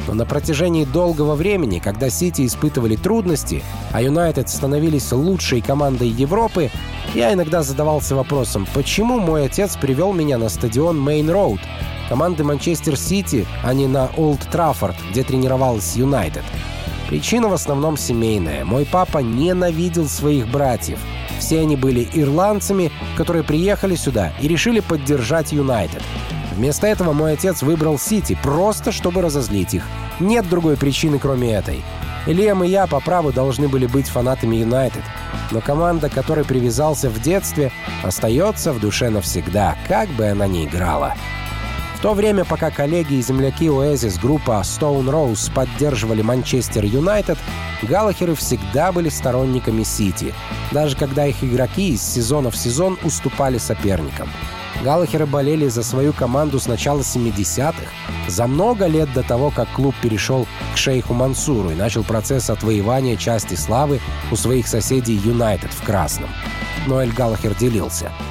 Но 0.09 0.13
на 0.13 0.25
протяжении 0.25 0.83
долгого 0.83 1.35
времени, 1.35 1.79
когда 1.79 2.09
Сити 2.09 2.45
испытывали 2.45 2.97
трудности, 2.97 3.63
а 3.93 4.01
Юнайтед 4.01 4.49
становились 4.49 5.09
лучшей 5.13 5.61
командой 5.61 6.09
Европы, 6.09 6.69
я 7.15 7.31
иногда 7.31 7.63
задавался 7.63 8.13
вопросом, 8.13 8.67
почему 8.73 9.21
мой 9.21 9.45
отец 9.45 9.77
привел 9.77 10.11
меня 10.11 10.37
на 10.37 10.49
стадион 10.49 10.99
Мейн 10.99 11.29
Роуд, 11.29 11.61
команды 12.09 12.43
Манчестер 12.43 12.97
Сити, 12.97 13.47
а 13.63 13.73
не 13.73 13.87
на 13.87 14.09
Олд 14.17 14.41
Траффорд, 14.51 14.97
где 15.11 15.23
тренировалась 15.23 15.95
Юнайтед. 15.95 16.43
Причина 17.07 17.47
в 17.47 17.53
основном 17.53 17.95
семейная. 17.95 18.65
Мой 18.65 18.85
папа 18.85 19.19
ненавидел 19.19 20.09
своих 20.09 20.49
братьев— 20.49 20.99
все 21.43 21.59
они 21.59 21.75
были 21.75 22.07
ирландцами, 22.13 22.89
которые 23.17 23.43
приехали 23.43 23.95
сюда 23.95 24.31
и 24.39 24.47
решили 24.47 24.79
поддержать 24.79 25.51
Юнайтед. 25.51 26.01
Вместо 26.55 26.87
этого 26.87 27.11
мой 27.11 27.33
отец 27.33 27.61
выбрал 27.63 27.99
Сити, 27.99 28.37
просто 28.41 28.93
чтобы 28.93 29.21
разозлить 29.21 29.73
их. 29.73 29.83
Нет 30.21 30.47
другой 30.47 30.77
причины, 30.77 31.19
кроме 31.19 31.53
этой. 31.53 31.83
Лиам 32.27 32.63
и 32.63 32.69
я 32.69 32.87
по 32.87 33.01
праву 33.01 33.33
должны 33.33 33.67
были 33.67 33.87
быть 33.87 34.07
фанатами 34.07 34.55
Юнайтед. 34.55 35.03
Но 35.51 35.59
команда, 35.59 36.09
которой 36.09 36.45
привязался 36.45 37.09
в 37.09 37.21
детстве, 37.21 37.73
остается 38.03 38.71
в 38.71 38.79
душе 38.79 39.09
навсегда, 39.09 39.75
как 39.89 40.07
бы 40.11 40.27
она 40.27 40.47
ни 40.47 40.63
играла 40.63 41.13
то 42.03 42.13
время, 42.13 42.43
пока 42.43 42.69
коллеги 42.69 43.13
и 43.13 43.21
земляки 43.21 43.67
Oasis 43.67 44.19
группа 44.21 44.59
Stone 44.65 45.05
Rose 45.05 45.49
поддерживали 45.53 46.21
Манчестер 46.21 46.83
Юнайтед, 46.83 47.37
Галлахеры 47.81 48.35
всегда 48.35 48.91
были 48.91 49.07
сторонниками 49.07 49.83
Сити, 49.83 50.33
даже 50.73 50.97
когда 50.97 51.25
их 51.25 51.41
игроки 51.41 51.93
из 51.93 52.03
сезона 52.03 52.51
в 52.51 52.57
сезон 52.57 52.99
уступали 53.05 53.57
соперникам. 53.57 54.29
Галлахеры 54.83 55.25
болели 55.25 55.69
за 55.69 55.81
свою 55.81 56.11
команду 56.11 56.59
с 56.59 56.67
начала 56.67 56.99
70-х, 56.99 57.87
за 58.27 58.47
много 58.47 58.87
лет 58.87 59.13
до 59.13 59.23
того, 59.23 59.49
как 59.49 59.69
клуб 59.69 59.95
перешел 60.01 60.45
к 60.73 60.77
шейху 60.77 61.13
Мансуру 61.13 61.69
и 61.69 61.75
начал 61.75 62.03
процесс 62.03 62.49
отвоевания 62.49 63.15
части 63.15 63.55
славы 63.55 64.01
у 64.29 64.35
своих 64.35 64.67
соседей 64.67 65.15
Юнайтед 65.15 65.71
в 65.71 65.81
красном. 65.85 66.29
Ноэль 66.85 67.13
Галлахер 67.13 67.55
делился— 67.55 68.11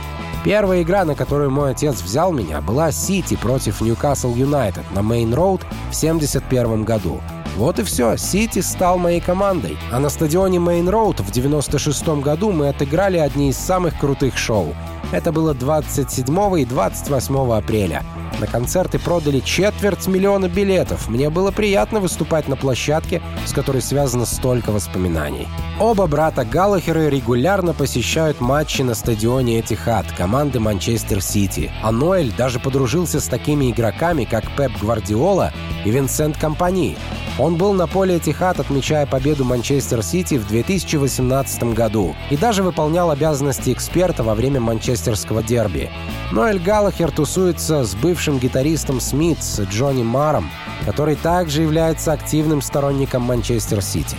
Первая 0.45 0.83
игра, 0.83 1.05
на 1.05 1.15
которую 1.15 1.53
мой 1.53 1.71
отец 1.71 2.03
взял 2.03 2.33
меня, 2.33 2.61
была 2.61 2.91
Сити 2.91 3.37
против 3.37 3.81
Ньюкасл 3.81 4.35
Юнайтед 4.35 4.85
на 4.93 5.01
Мейн 5.03 5.33
Роуд 5.33 5.61
в 5.91 5.95
71 5.95 6.85
году. 6.85 7.21
Вот 7.57 7.79
и 7.79 7.85
все, 7.85 8.17
Сити 8.17 8.59
стал 8.59 8.99
моей 8.99 9.21
командой. 9.21 9.77
А 9.93 10.01
на 10.01 10.09
стадионе 10.09 10.59
Мейн 10.59 10.89
Роуд 10.89 11.21
в 11.21 11.31
96 11.31 12.09
году 12.21 12.51
мы 12.51 12.69
отыграли 12.69 13.19
одни 13.19 13.51
из 13.51 13.57
самых 13.57 13.99
крутых 14.01 14.37
шоу. 14.37 14.75
Это 15.13 15.31
было 15.31 15.55
27 15.55 16.61
и 16.61 16.65
28 16.65 17.53
апреля. 17.53 18.03
На 18.43 18.49
концерты 18.49 18.99
продали 18.99 19.39
четверть 19.39 20.09
миллиона 20.09 20.49
билетов. 20.49 21.09
Мне 21.09 21.31
было 21.31 21.53
приятно 21.53 22.01
выступать 22.01 22.49
на 22.49 22.57
площадке, 22.57 23.23
с 23.47 23.53
которой 23.53 23.81
связано 23.81 24.27
столько 24.27 24.73
воспоминаний. 24.73 25.47
Оба 25.79 26.09
брата 26.09 26.45
Галлахеры 26.45 27.09
регулярно 27.09 27.73
посещают 27.73 28.41
матчи 28.41 28.83
на 28.83 28.97
стадионе 28.97 29.61
Этихад 29.61 30.11
команды 30.19 30.59
Манчестер 30.59 31.23
Сити. 31.23 31.71
А 31.85 31.93
Ноэль 31.93 32.33
даже 32.37 32.59
подружился 32.59 33.21
с 33.21 33.29
такими 33.29 33.71
игроками, 33.71 34.25
как 34.25 34.43
Пеп 34.57 34.73
Гвардиола 34.81 35.53
и 35.85 35.91
Винсент 35.93 36.37
Компани. 36.37 36.97
Он 37.39 37.57
был 37.57 37.73
на 37.73 37.87
поле 37.87 38.19
Этихад, 38.19 38.61
отмечая 38.61 39.07
победу 39.07 39.45
Манчестер 39.45 40.03
Сити 40.03 40.35
в 40.35 40.47
2018 40.49 41.63
году 41.75 42.15
и 42.31 42.37
даже 42.37 42.63
выполнял 42.63 43.11
обязанности 43.11 43.73
эксперта 43.73 44.23
во 44.23 44.35
время 44.35 44.61
манчестерского 44.61 45.43
дерби. 45.43 45.91
Ноэль 46.31 46.59
Галлахер 46.59 47.11
тусуется 47.11 47.85
с 47.85 47.95
бывшим 47.95 48.32
гитаристом 48.39 49.01
Смит, 49.01 49.43
с 49.43 49.61
Джонни 49.61 50.03
Маром, 50.03 50.51
который 50.85 51.17
также 51.17 51.63
является 51.63 52.13
активным 52.13 52.63
сторонником 52.63 53.23
Манчестер 53.23 53.83
Сити. 53.83 54.17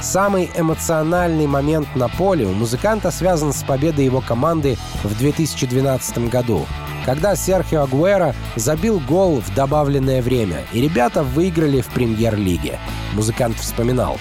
Самый 0.00 0.50
эмоциональный 0.56 1.46
момент 1.46 1.94
на 1.94 2.08
поле 2.08 2.46
у 2.46 2.52
музыканта 2.52 3.10
связан 3.10 3.52
с 3.52 3.62
победой 3.62 4.04
его 4.04 4.20
команды 4.20 4.76
в 5.04 5.16
2012 5.16 6.28
году— 6.28 6.66
когда 7.04 7.34
Серхио 7.34 7.82
Агуэра 7.82 8.34
забил 8.56 9.00
гол 9.00 9.40
в 9.40 9.54
добавленное 9.54 10.22
время, 10.22 10.64
и 10.72 10.80
ребята 10.80 11.22
выиграли 11.22 11.80
в 11.80 11.88
премьер-лиге. 11.88 12.78
Музыкант 13.14 13.56
вспоминал. 13.58 14.18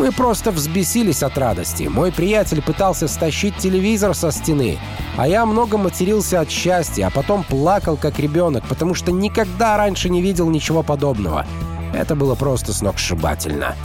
Мы 0.00 0.12
просто 0.12 0.50
взбесились 0.50 1.22
от 1.22 1.36
радости. 1.36 1.82
Мой 1.82 2.10
приятель 2.10 2.62
пытался 2.62 3.06
стащить 3.06 3.58
телевизор 3.58 4.14
со 4.14 4.32
стены, 4.32 4.78
а 5.18 5.28
я 5.28 5.44
много 5.44 5.76
матерился 5.76 6.40
от 6.40 6.48
счастья, 6.50 7.08
а 7.08 7.10
потом 7.10 7.44
плакал 7.44 7.98
как 7.98 8.18
ребенок, 8.18 8.64
потому 8.66 8.94
что 8.94 9.12
никогда 9.12 9.76
раньше 9.76 10.08
не 10.08 10.22
видел 10.22 10.48
ничего 10.48 10.82
подобного. 10.82 11.44
Это 11.92 12.14
было 12.14 12.34
просто 12.34 12.72
сногсшибательно. 12.72 13.76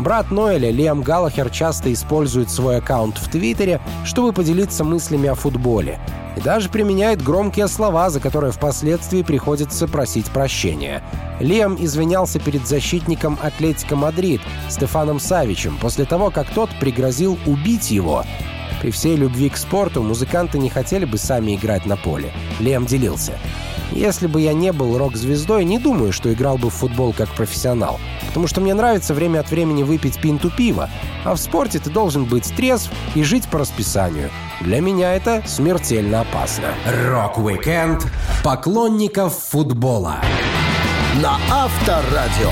Брат 0.00 0.30
Ноэля, 0.30 0.70
Лиам 0.70 1.02
Галлахер, 1.02 1.50
часто 1.50 1.92
использует 1.92 2.50
свой 2.50 2.78
аккаунт 2.78 3.18
в 3.18 3.30
Твиттере, 3.30 3.80
чтобы 4.04 4.32
поделиться 4.32 4.84
мыслями 4.84 5.28
о 5.28 5.34
футболе 5.34 6.00
и 6.36 6.40
даже 6.40 6.68
применяет 6.68 7.22
громкие 7.22 7.68
слова, 7.68 8.10
за 8.10 8.20
которые 8.20 8.52
впоследствии 8.52 9.22
приходится 9.22 9.86
просить 9.86 10.26
прощения. 10.26 11.02
Лиам 11.40 11.76
извинялся 11.78 12.38
перед 12.38 12.66
защитником 12.66 13.38
Атлетика 13.42 13.96
Мадрид 13.96 14.40
Стефаном 14.68 15.20
Савичем 15.20 15.76
после 15.78 16.04
того, 16.04 16.30
как 16.30 16.48
тот 16.50 16.70
пригрозил 16.80 17.38
убить 17.46 17.90
его. 17.90 18.24
При 18.80 18.90
всей 18.90 19.16
любви 19.16 19.48
к 19.48 19.56
спорту 19.56 20.02
музыканты 20.02 20.58
не 20.58 20.68
хотели 20.68 21.04
бы 21.04 21.18
сами 21.18 21.54
играть 21.54 21.86
на 21.86 21.96
поле. 21.96 22.32
Лиам 22.58 22.86
делился. 22.86 23.38
Если 23.94 24.26
бы 24.26 24.40
я 24.40 24.54
не 24.54 24.72
был 24.72 24.96
рок-звездой, 24.96 25.64
не 25.64 25.78
думаю, 25.78 26.12
что 26.12 26.32
играл 26.32 26.56
бы 26.56 26.70
в 26.70 26.74
футбол 26.74 27.12
как 27.12 27.28
профессионал. 27.30 28.00
Потому 28.28 28.46
что 28.46 28.60
мне 28.60 28.72
нравится 28.74 29.12
время 29.12 29.40
от 29.40 29.50
времени 29.50 29.82
выпить 29.82 30.20
пинту 30.20 30.50
пива. 30.50 30.88
А 31.24 31.34
в 31.34 31.38
спорте 31.38 31.78
ты 31.78 31.90
должен 31.90 32.24
быть 32.24 32.52
трезв 32.56 32.90
и 33.14 33.22
жить 33.22 33.46
по 33.48 33.58
расписанию. 33.58 34.30
Для 34.60 34.80
меня 34.80 35.14
это 35.14 35.42
смертельно 35.46 36.22
опасно. 36.22 36.68
Рок-викенд 37.06 38.06
поклонников 38.42 39.34
футбола. 39.34 40.16
На 41.22 41.36
Авторадио. 41.50 42.50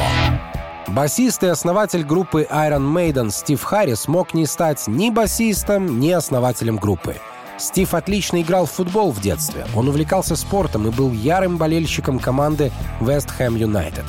Басист 0.89 1.45
и 1.45 1.47
основатель 1.47 2.05
группы 2.05 2.47
Iron 2.51 2.93
Maiden 2.93 3.31
Стив 3.31 3.63
Харрис 3.63 4.09
мог 4.09 4.35
не 4.35 4.45
стать 4.45 4.89
ни 4.89 5.09
басистом, 5.11 6.01
ни 6.01 6.11
основателем 6.11 6.77
группы. 6.77 7.17
Стив 7.61 7.93
отлично 7.93 8.41
играл 8.41 8.65
в 8.65 8.71
футбол 8.71 9.13
в 9.13 9.21
детстве. 9.21 9.67
Он 9.77 9.87
увлекался 9.87 10.35
спортом 10.35 10.89
и 10.89 10.91
был 10.91 11.13
ярым 11.13 11.59
болельщиком 11.59 12.19
команды 12.19 12.73
West 13.01 13.29
Ham 13.39 13.59
United. 13.59 14.05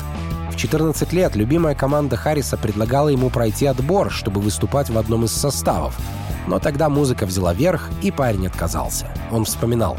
В 0.50 0.56
14 0.56 1.12
лет 1.12 1.36
любимая 1.36 1.74
команда 1.74 2.16
Харриса 2.16 2.56
предлагала 2.56 3.08
ему 3.08 3.28
пройти 3.28 3.66
отбор, 3.66 4.10
чтобы 4.10 4.40
выступать 4.40 4.88
в 4.88 4.96
одном 4.96 5.26
из 5.26 5.32
составов. 5.32 5.94
Но 6.46 6.60
тогда 6.60 6.88
музыка 6.88 7.26
взяла 7.26 7.52
верх, 7.52 7.90
и 8.00 8.10
парень 8.10 8.46
отказался. 8.46 9.08
Он 9.30 9.44
вспоминал. 9.44 9.98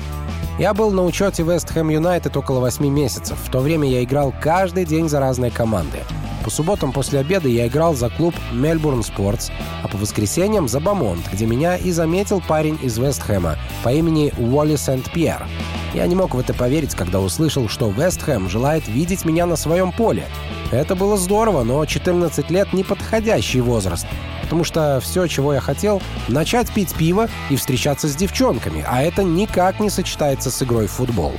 «Я 0.60 0.74
был 0.74 0.92
на 0.92 1.04
учете 1.04 1.44
West 1.44 1.74
Ham 1.76 1.88
United 1.88 2.38
около 2.38 2.60
8 2.60 2.86
месяцев. 2.88 3.38
В 3.44 3.52
то 3.52 3.60
время 3.60 3.90
я 3.90 4.04
играл 4.04 4.34
каждый 4.42 4.86
день 4.86 5.10
за 5.10 5.20
разные 5.20 5.52
команды. 5.52 6.00
По 6.44 6.50
субботам 6.50 6.92
после 6.92 7.20
обеда 7.20 7.48
я 7.48 7.68
играл 7.68 7.96
за 7.96 8.10
клуб 8.10 8.36
Мельбурн 8.52 9.02
Спортс, 9.02 9.50
а 9.82 9.88
по 9.88 9.98
воскресеньям 9.98 10.68
за 10.68 10.82
Бамонт, 10.82 11.26
где 11.32 11.46
меня 11.46 11.78
и 11.78 11.92
заметил 11.92 12.42
парень 12.46 12.78
из 12.82 12.98
Вестхэма 12.98 13.58
по 13.82 13.94
имени 13.94 14.34
Уолли 14.38 14.76
Сент-Пьер. 14.76 15.48
Я 15.94 16.06
не 16.06 16.16
мог 16.16 16.36
в 16.36 16.40
это 16.40 16.54
поверить, 16.54 16.96
когда 16.96 17.20
услышал, 17.22 17.70
что 17.70 17.90
Вестхэм 17.90 18.50
желает 18.50 18.88
видеть 18.88 19.24
меня 19.24 19.46
на 19.46 19.56
своем 19.56 19.92
поле. 19.92 20.26
Это 20.72 20.96
было 20.96 21.18
здорово, 21.18 21.64
но 21.64 21.86
14 21.86 22.50
лет— 22.50 22.72
неподходящий 22.74 23.62
возраст. 23.62 24.06
Потому 24.54 24.66
что 24.66 25.00
все, 25.02 25.26
чего 25.26 25.56
я 25.56 25.60
хотел, 25.60 26.00
начать 26.28 26.72
пить 26.72 26.94
пиво 26.94 27.28
и 27.50 27.56
встречаться 27.56 28.08
с 28.08 28.16
девчонками, 28.16 28.86
а 28.88 29.02
это 29.02 29.24
никак 29.24 29.80
не 29.80 29.90
сочетается 29.90 30.52
с 30.52 30.62
игрой 30.62 30.86
в 30.86 30.92
футбол. 30.92 31.34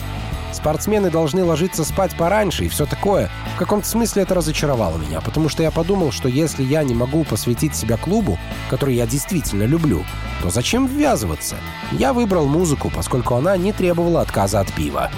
Спортсмены 0.52 1.12
должны 1.12 1.44
ложиться 1.44 1.84
спать 1.84 2.16
пораньше 2.16 2.64
и 2.64 2.68
все 2.68 2.86
такое. 2.86 3.30
В 3.54 3.58
каком-то 3.60 3.86
смысле 3.86 4.22
это 4.22 4.34
разочаровало 4.34 4.98
меня, 4.98 5.20
потому 5.20 5.48
что 5.48 5.62
я 5.62 5.70
подумал, 5.70 6.10
что 6.10 6.28
если 6.28 6.64
я 6.64 6.82
не 6.82 6.92
могу 6.92 7.22
посвятить 7.22 7.76
себя 7.76 7.96
клубу, 7.96 8.36
который 8.68 8.96
я 8.96 9.06
действительно 9.06 9.62
люблю, 9.62 10.04
то 10.42 10.50
зачем 10.50 10.88
ввязываться? 10.88 11.54
Я 11.92 12.12
выбрал 12.14 12.46
музыку, 12.46 12.90
поскольку 12.92 13.36
она 13.36 13.56
не 13.56 13.72
требовала 13.72 14.22
отказа 14.22 14.58
от 14.58 14.72
пива. 14.72 15.08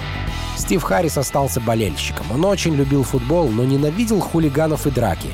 Стив 0.55 0.83
Харрис 0.83 1.17
остался 1.17 1.59
болельщиком. 1.61 2.27
Он 2.31 2.45
очень 2.45 2.75
любил 2.75 3.01
футбол, 3.01 3.49
но 3.49 3.63
ненавидел 3.63 4.19
хулиганов 4.19 4.85
и 4.85 4.91
драки. 4.91 5.29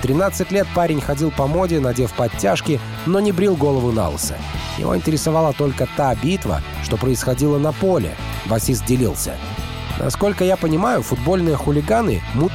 В 0.00 0.02
13 0.02 0.50
лет 0.50 0.66
парень 0.74 1.02
ходил 1.02 1.30
по 1.30 1.46
моде, 1.46 1.78
надев 1.78 2.14
подтяжки, 2.14 2.80
но 3.04 3.20
не 3.20 3.32
брил 3.32 3.54
голову 3.54 3.92
на 3.92 4.08
лысо. 4.08 4.34
Его 4.78 4.96
интересовала 4.96 5.52
только 5.52 5.86
та 5.94 6.14
битва, 6.14 6.62
что 6.82 6.96
происходила 6.96 7.58
на 7.58 7.72
поле. 7.72 8.16
Басист 8.46 8.86
делился. 8.86 9.36
Насколько 10.00 10.44
я 10.44 10.56
понимаю, 10.56 11.02
футбольные 11.02 11.56
хулиганы— 11.56 12.22
мутки. 12.34 12.54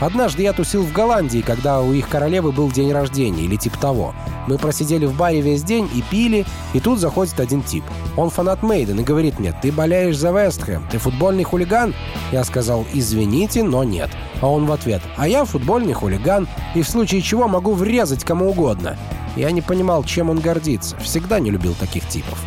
Однажды 0.00 0.44
я 0.44 0.52
тусил 0.52 0.84
в 0.84 0.92
Голландии, 0.92 1.42
когда 1.44 1.80
у 1.80 1.92
их 1.92 2.08
королевы 2.08 2.52
был 2.52 2.70
день 2.70 2.92
рождения 2.92 3.42
или 3.42 3.56
типа 3.56 3.78
того. 3.78 4.14
Мы 4.46 4.58
просидели 4.58 5.04
в 5.04 5.16
баре 5.16 5.40
весь 5.40 5.64
день 5.64 5.90
и 5.92 6.02
пили, 6.02 6.46
и 6.72 6.78
тут 6.78 7.00
заходит 7.00 7.40
один 7.40 7.62
тип. 7.62 7.82
Он 8.16 8.30
фанат 8.30 8.62
Мейден 8.62 9.00
и 9.00 9.02
говорит 9.02 9.40
мне, 9.40 9.52
ты 9.60 9.72
болеешь 9.72 10.16
за 10.16 10.30
Вестхэм, 10.30 10.86
ты 10.88 10.98
футбольный 10.98 11.42
хулиган? 11.42 11.94
Я 12.30 12.44
сказал, 12.44 12.86
извините, 12.92 13.64
но 13.64 13.82
нет. 13.82 14.10
А 14.40 14.46
он 14.46 14.66
в 14.66 14.72
ответ, 14.72 15.02
а 15.16 15.26
я 15.26 15.44
футбольный 15.44 15.94
хулиган, 15.94 16.46
и 16.76 16.82
в 16.82 16.88
случае 16.88 17.22
чего 17.22 17.48
могу 17.48 17.72
врезать 17.72 18.22
кому 18.22 18.50
угодно. 18.50 18.96
Я 19.34 19.50
не 19.50 19.62
понимал, 19.62 20.04
чем 20.04 20.30
он 20.30 20.38
гордится. 20.38 20.96
Всегда 20.98 21.40
не 21.40 21.50
любил 21.50 21.74
таких 21.74 22.06
типов. 22.08 22.38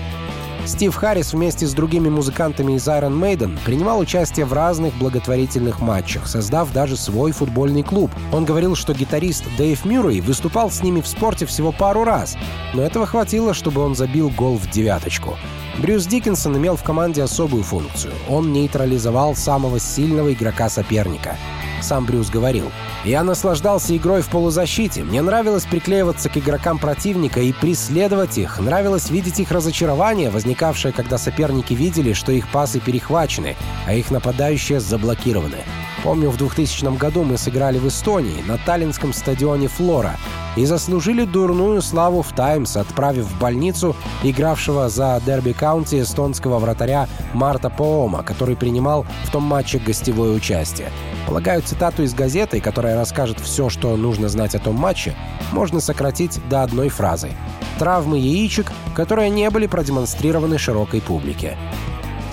Стив 0.65 0.95
Харрис 0.95 1.34
вместе 1.34 1.65
с 1.65 1.74
другими 1.74 2.10
музыкантами 2.10 2.74
из 2.74 2.88
Iron 2.88 3.19
Maiden 3.19 3.58
принимал 3.65 4.00
участие 4.00 4.45
в 4.45 4.54
разных 4.54 4.93
благотворительных 4.95 5.82
матчах, 5.82 6.28
создав 6.28 6.71
даже 6.71 6.95
свой 6.95 7.32
футбольный 7.32 7.84
клуб. 7.84 8.12
Он 8.32 8.45
говорил, 8.45 8.76
что 8.76 8.93
гитарист 8.93 9.43
Дэйв 9.58 9.84
Мюррей 9.86 10.21
выступал 10.21 10.69
с 10.69 10.84
ними 10.84 11.02
в 11.02 11.08
спорте 11.08 11.45
всего 11.45 11.71
пару 11.71 12.04
раз, 12.04 12.38
но 12.74 12.84
этого 12.84 13.06
хватило, 13.06 13.54
чтобы 13.54 13.82
он 13.82 13.95
забил 13.95 14.30
гол 14.30 14.58
в 14.58 14.69
девяточку. 14.69 15.38
Брюс 15.80 16.06
Диккенсон 16.06 16.58
имел 16.58 16.76
в 16.76 16.84
команде 16.84 17.24
особую 17.24 17.63
функцию. 17.63 18.13
Он 18.30 18.54
нейтрализовал 18.54 19.36
самого 19.36 19.80
сильного 19.80 20.32
игрока 20.32 20.69
соперника— 20.69 21.38
сам 21.84 22.06
Брюс 22.06 22.30
говорил. 22.30 22.72
«Я 23.06 23.24
наслаждался 23.24 23.96
игрой 23.96 24.22
в 24.22 24.28
полузащите. 24.28 25.04
Мне 25.04 25.22
нравилось 25.22 25.65
приклеиваться 25.65 26.30
к 26.30 26.38
игрокам 26.38 26.78
противника 26.78 27.39
и 27.41 27.52
преследовать 27.52 28.38
их. 28.38 28.60
Нравилось 28.60 29.10
видеть 29.10 29.39
их 29.39 29.52
разочарование, 29.52 30.30
возникавшее, 30.30 30.94
когда 30.94 31.17
соперники 31.17 31.74
видели, 31.74 32.13
что 32.13 32.32
их 32.32 32.48
пасы 32.50 32.80
перехвачены, 32.80 33.56
а 33.88 33.94
их 33.94 34.12
нападающие 34.12 34.80
заблокированы. 34.80 35.58
Помню, 36.04 36.32
в 36.32 36.38
2000 36.38 36.98
году 36.98 37.24
мы 37.24 37.38
сыграли 37.38 37.78
в 37.78 37.88
Эстонии 37.88 38.41
на 38.48 38.58
таллинском 38.58 39.13
стадионе 39.13 39.67
«Флора» 39.67 40.17
и 40.56 40.65
заслужили 40.65 41.26
дурную 41.26 41.82
славу 41.82 42.24
в 42.24 42.34
«Таймс», 42.34 42.76
отправив 42.76 43.26
в 43.26 43.39
больницу 43.39 43.96
игравшего 44.24 44.89
за 44.89 45.22
Дерби 45.26 45.52
Каунти 45.52 46.02
эстонского 46.02 46.58
вратаря 46.58 47.08
Марта 47.34 47.70
Поома, 47.70 48.24
который 48.24 48.56
принимал 48.56 49.06
в 49.26 49.32
том 49.32 49.44
матче 49.44 49.78
гостевое 49.78 50.32
участие. 50.32 50.89
Полагаю, 51.28 51.62
цитату 51.71 52.03
из 52.03 52.13
газеты, 52.13 52.60
которая 52.60 52.97
расскажет 52.97 53.39
все, 53.39 53.69
что 53.69 53.95
нужно 53.95 54.27
знать 54.27 54.55
о 54.55 54.60
том 54.60 54.75
матче, 54.75 55.15
можно 55.53 55.79
сократить 55.79 56.41
до 56.49 56.63
одной 56.63 56.89
фразы. 56.89 57.31
Травмы 57.79 58.17
яичек, 58.17 58.73
которые 58.93 59.29
не 59.29 59.49
были 59.49 59.67
продемонстрированы 59.67 60.57
широкой 60.57 60.99
публике. 60.99 61.57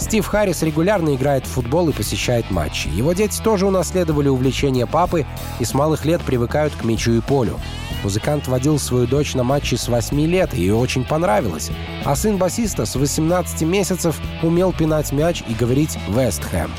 Стив 0.01 0.27
Харрис 0.27 0.63
регулярно 0.63 1.15
играет 1.15 1.47
в 1.47 1.51
футбол 1.51 1.89
и 1.89 1.93
посещает 1.93 2.51
матчи. 2.51 2.89
Его 2.89 3.13
дети 3.13 3.41
тоже 3.41 3.67
унаследовали 3.67 4.27
увлечение 4.29 4.87
папы 4.89 5.25
и 5.61 5.65
с 5.65 5.73
малых 5.73 6.05
лет 6.05 6.21
привыкают 6.23 6.75
к 6.75 6.83
мячу 6.83 7.13
и 7.13 7.21
полю. 7.21 7.61
Музыкант 8.03 8.49
водил 8.49 8.81
свою 8.81 9.07
дочь 9.07 9.35
на 9.35 9.45
матчи 9.45 9.77
с 9.77 9.87
8 9.87 10.21
лет, 10.27 10.53
и 10.53 10.63
ей 10.63 10.73
очень 10.73 11.05
понравилось. 11.05 11.71
А 12.05 12.17
сын 12.17 12.39
басиста 12.39 12.87
с 12.87 12.97
18 12.97 13.63
месяцев 13.63 14.21
умел 14.43 14.73
пинать 14.73 15.13
мяч 15.13 15.45
и 15.49 15.55
говорить 15.55 15.97
«Вест 16.09 16.43
Хэм». 16.43 16.73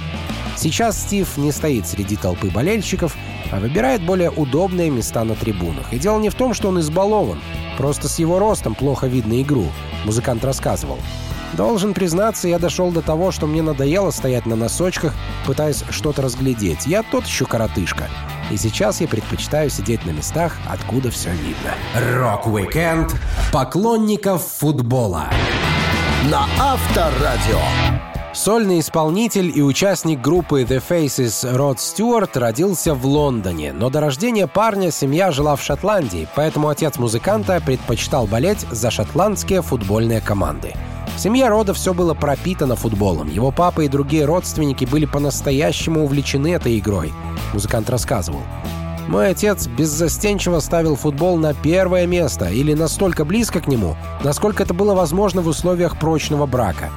Сейчас 0.60 1.00
Стив 1.00 1.38
не 1.38 1.54
стоит 1.54 1.88
среди 1.88 2.18
толпы 2.18 2.50
болельщиков, 2.50 3.16
а 3.50 3.62
выбирает 3.62 4.04
более 4.04 4.30
удобные 4.30 4.90
места 4.90 5.24
на 5.24 5.36
трибунах. 5.36 5.94
И 5.94 5.98
дело 5.98 6.20
не 6.20 6.30
в 6.30 6.36
том, 6.36 6.54
что 6.54 6.68
он 6.68 6.82
избалован. 6.82 7.40
Просто 7.78 8.10
с 8.10 8.20
его 8.20 8.40
ростом 8.40 8.76
плохо 8.76 9.08
видно 9.08 9.42
игру, 9.42 9.68
музыкант 10.04 10.44
рассказывал. 10.44 11.00
Должен 11.54 11.94
признаться, 11.94 12.50
я 12.50 12.60
дошел 12.60 12.92
до 12.92 13.02
того, 13.02 13.32
что 13.32 13.48
мне 13.48 13.62
надоело 13.62 14.12
стоять 14.12 14.46
на 14.46 14.58
носочках, 14.58 15.14
пытаясь 15.46 15.86
что-то 15.92 16.24
разглядеть. 16.24 16.86
Я 16.86 17.04
тот 17.04 17.26
еще 17.26 17.46
коротышка. 17.46 18.10
И 18.52 18.58
сейчас 18.58 19.00
я 19.00 19.08
предпочитаю 19.08 19.70
сидеть 19.70 20.06
на 20.06 20.12
местах, 20.12 20.58
откуда 20.68 21.10
все 21.10 21.30
видно. 21.32 21.74
Рок-викенд 21.96 23.16
поклонников 23.54 24.44
футбола. 24.44 25.30
На 26.30 26.46
Авторадио. 26.60 27.99
Сольный 28.40 28.80
исполнитель 28.80 29.52
и 29.54 29.62
участник 29.62 30.22
группы 30.22 30.62
The 30.62 30.82
Faces 30.90 31.58
Род 31.58 31.82
Стюарт 31.82 32.38
родился 32.38 32.94
в 32.94 33.06
Лондоне, 33.06 33.74
но 33.74 33.90
до 33.90 34.00
рождения 34.00 34.48
парня 34.48 34.92
семья 34.92 35.30
жила 35.34 35.58
в 35.58 35.62
Шотландии, 35.62 36.26
поэтому 36.38 36.70
отец 36.70 36.98
музыканта 36.98 37.60
предпочитал 37.60 38.28
болеть 38.28 38.66
за 38.72 38.92
шотландские 38.92 39.62
футбольные 39.62 40.22
команды. 40.22 40.74
В 41.18 41.20
семье 41.20 41.50
Рода 41.50 41.74
все 41.74 41.94
было 41.94 42.14
пропитано 42.14 42.78
футболом. 42.78 43.30
Его 43.30 43.52
папа 43.52 43.82
и 43.82 43.90
другие 43.90 44.24
родственники 44.24 44.86
были 44.86 45.04
по-настоящему 45.04 46.06
увлечены 46.06 46.54
этой 46.54 46.80
игрой. 46.80 47.12
Музыкант 47.52 47.90
рассказывал. 47.90 48.40
Мой 49.10 49.32
отец 49.32 49.68
беззастенчиво 49.68 50.62
ставил 50.62 50.96
футбол 50.96 51.36
на 51.36 51.54
первое 51.54 52.08
место 52.08 52.46
или 52.46 52.74
настолько 52.74 53.26
близко 53.26 53.60
к 53.60 53.68
нему, 53.68 53.98
насколько 54.24 54.64
это 54.64 54.74
было 54.74 54.96
возможно 54.96 55.42
в 55.42 55.48
условиях 55.48 56.00
прочного 56.00 56.46
брака. 56.46 56.90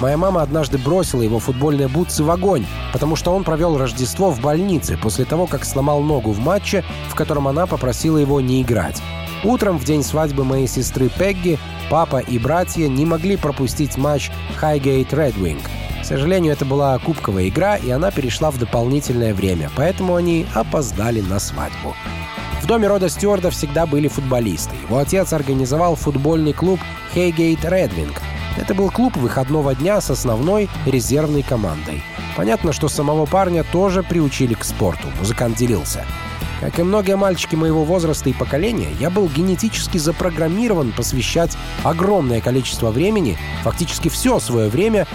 Моя 0.00 0.16
мама 0.16 0.40
однажды 0.40 0.78
бросила 0.78 1.20
его 1.20 1.38
футбольные 1.38 1.86
бутсы 1.86 2.24
в 2.24 2.30
огонь, 2.30 2.64
потому 2.92 3.16
что 3.16 3.32
он 3.34 3.44
провел 3.44 3.76
Рождество 3.76 4.30
в 4.30 4.40
больнице 4.40 4.96
после 4.96 5.26
того, 5.26 5.46
как 5.46 5.66
сломал 5.66 6.00
ногу 6.00 6.32
в 6.32 6.38
матче, 6.38 6.82
в 7.10 7.14
котором 7.14 7.46
она 7.46 7.66
попросила 7.66 8.16
его 8.16 8.40
не 8.40 8.62
играть. 8.62 9.02
Утром, 9.44 9.78
в 9.78 9.84
день 9.84 10.02
свадьбы 10.02 10.44
моей 10.44 10.66
сестры 10.66 11.10
Пегги, 11.10 11.58
папа 11.90 12.18
и 12.18 12.38
братья 12.38 12.88
не 12.88 13.04
могли 13.04 13.36
пропустить 13.36 13.98
матч 13.98 14.30
Highgate 14.60 15.10
Red 15.10 15.38
Wing. 15.38 15.60
К 16.00 16.04
сожалению, 16.04 16.54
это 16.54 16.64
была 16.64 16.98
кубковая 16.98 17.48
игра, 17.48 17.76
и 17.76 17.90
она 17.90 18.10
перешла 18.10 18.50
в 18.50 18.58
дополнительное 18.58 19.34
время, 19.34 19.70
поэтому 19.76 20.16
они 20.16 20.46
опоздали 20.54 21.20
на 21.20 21.38
свадьбу. 21.38 21.94
В 22.62 22.66
доме 22.66 22.88
рода 22.88 23.08
Стюарда 23.08 23.50
всегда 23.50 23.86
были 23.86 24.08
футболисты. 24.08 24.74
Его 24.88 24.98
отец 24.98 25.32
организовал 25.32 25.94
футбольный 25.94 26.54
клуб 26.54 26.80
Red 27.14 27.36
Wing. 27.36 28.29
Это 28.60 28.74
был 28.74 28.90
клуб 28.90 29.16
выходного 29.16 29.74
дня 29.74 30.02
с 30.02 30.10
основной 30.10 30.68
резервной 30.84 31.42
командой. 31.42 32.02
Понятно, 32.36 32.74
что 32.74 32.88
самого 32.88 33.24
парня 33.24 33.64
тоже 33.64 34.02
приучили 34.02 34.52
к 34.52 34.64
спорту, 34.64 35.08
музыкант 35.18 35.56
делился. 35.56 36.04
Как 36.60 36.78
и 36.78 36.82
многие 36.82 37.16
мальчики 37.16 37.56
моего 37.56 37.84
возраста 37.84 38.28
и 38.28 38.34
поколения, 38.34 38.90
я 39.00 39.08
был 39.08 39.28
генетически 39.28 39.96
запрограммирован 39.96 40.92
посвящать 40.92 41.56
огромное 41.84 42.42
количество 42.42 42.90
времени, 42.90 43.38
фактически 43.62 44.10
все 44.10 44.38
свое 44.40 44.68
время, 44.68 45.06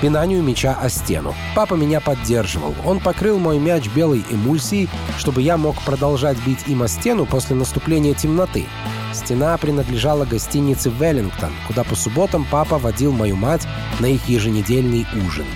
пинанию 0.00 0.42
мяча 0.42 0.74
о 0.80 0.88
стену. 0.88 1.34
Папа 1.54 1.74
меня 1.74 2.00
поддерживал. 2.00 2.74
Он 2.86 3.00
покрыл 3.00 3.38
мой 3.38 3.58
мяч 3.58 3.88
белой 3.88 4.24
эмульсией, 4.30 4.88
чтобы 5.18 5.42
я 5.42 5.58
мог 5.58 5.80
продолжать 5.82 6.38
бить 6.46 6.66
им 6.66 6.82
о 6.82 6.88
стену 6.88 7.26
после 7.26 7.54
наступления 7.54 8.14
темноты. 8.14 8.64
Стена 9.12 9.56
принадлежала 9.58 10.24
гостинице 10.24 10.90
«Веллингтон», 10.90 11.52
куда 11.66 11.84
по 11.84 11.94
субботам 11.94 12.46
папа 12.50 12.78
водил 12.78 13.12
мою 13.12 13.36
мать 13.36 13.66
на 14.00 14.06
их 14.06 14.26
еженедельный 14.26 15.06
ужин. 15.26 15.46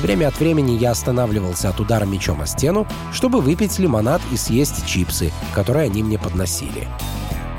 Время 0.00 0.28
от 0.28 0.38
времени 0.38 0.72
я 0.72 0.90
останавливался 0.90 1.70
от 1.70 1.80
удара 1.80 2.04
мечом 2.04 2.42
о 2.42 2.46
стену, 2.46 2.86
чтобы 3.12 3.40
выпить 3.40 3.78
лимонад 3.78 4.20
и 4.30 4.36
съесть 4.36 4.86
чипсы, 4.86 5.32
которые 5.54 5.86
они 5.86 6.02
мне 6.02 6.18
подносили. 6.18 6.86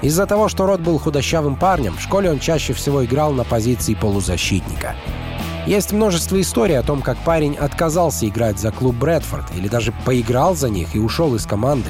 Из-за 0.04 0.28
того, 0.28 0.48
что 0.48 0.68
Рот 0.68 0.80
был 0.80 1.00
худощавым 1.00 1.56
парнем, 1.56 1.98
в 1.98 2.02
школе 2.02 2.30
он 2.30 2.40
чаще 2.40 2.74
всего 2.74 3.04
играл 3.04 3.32
на 3.32 3.44
позиции 3.44 3.96
полузащитника. 3.96 4.96
Есть 5.66 5.92
множество 5.92 6.40
историй 6.40 6.78
о 6.78 6.84
том, 6.84 7.02
как 7.02 7.18
парень 7.18 7.56
отказался 7.56 8.28
играть 8.28 8.60
за 8.60 8.72
клуб 8.72 8.96
Брэдфорд 8.96 9.56
или 9.56 9.68
даже 9.68 9.92
поиграл 10.06 10.56
за 10.56 10.70
них 10.70 10.96
и 10.96 11.00
ушел 11.00 11.36
из 11.36 11.46
команды. 11.46 11.90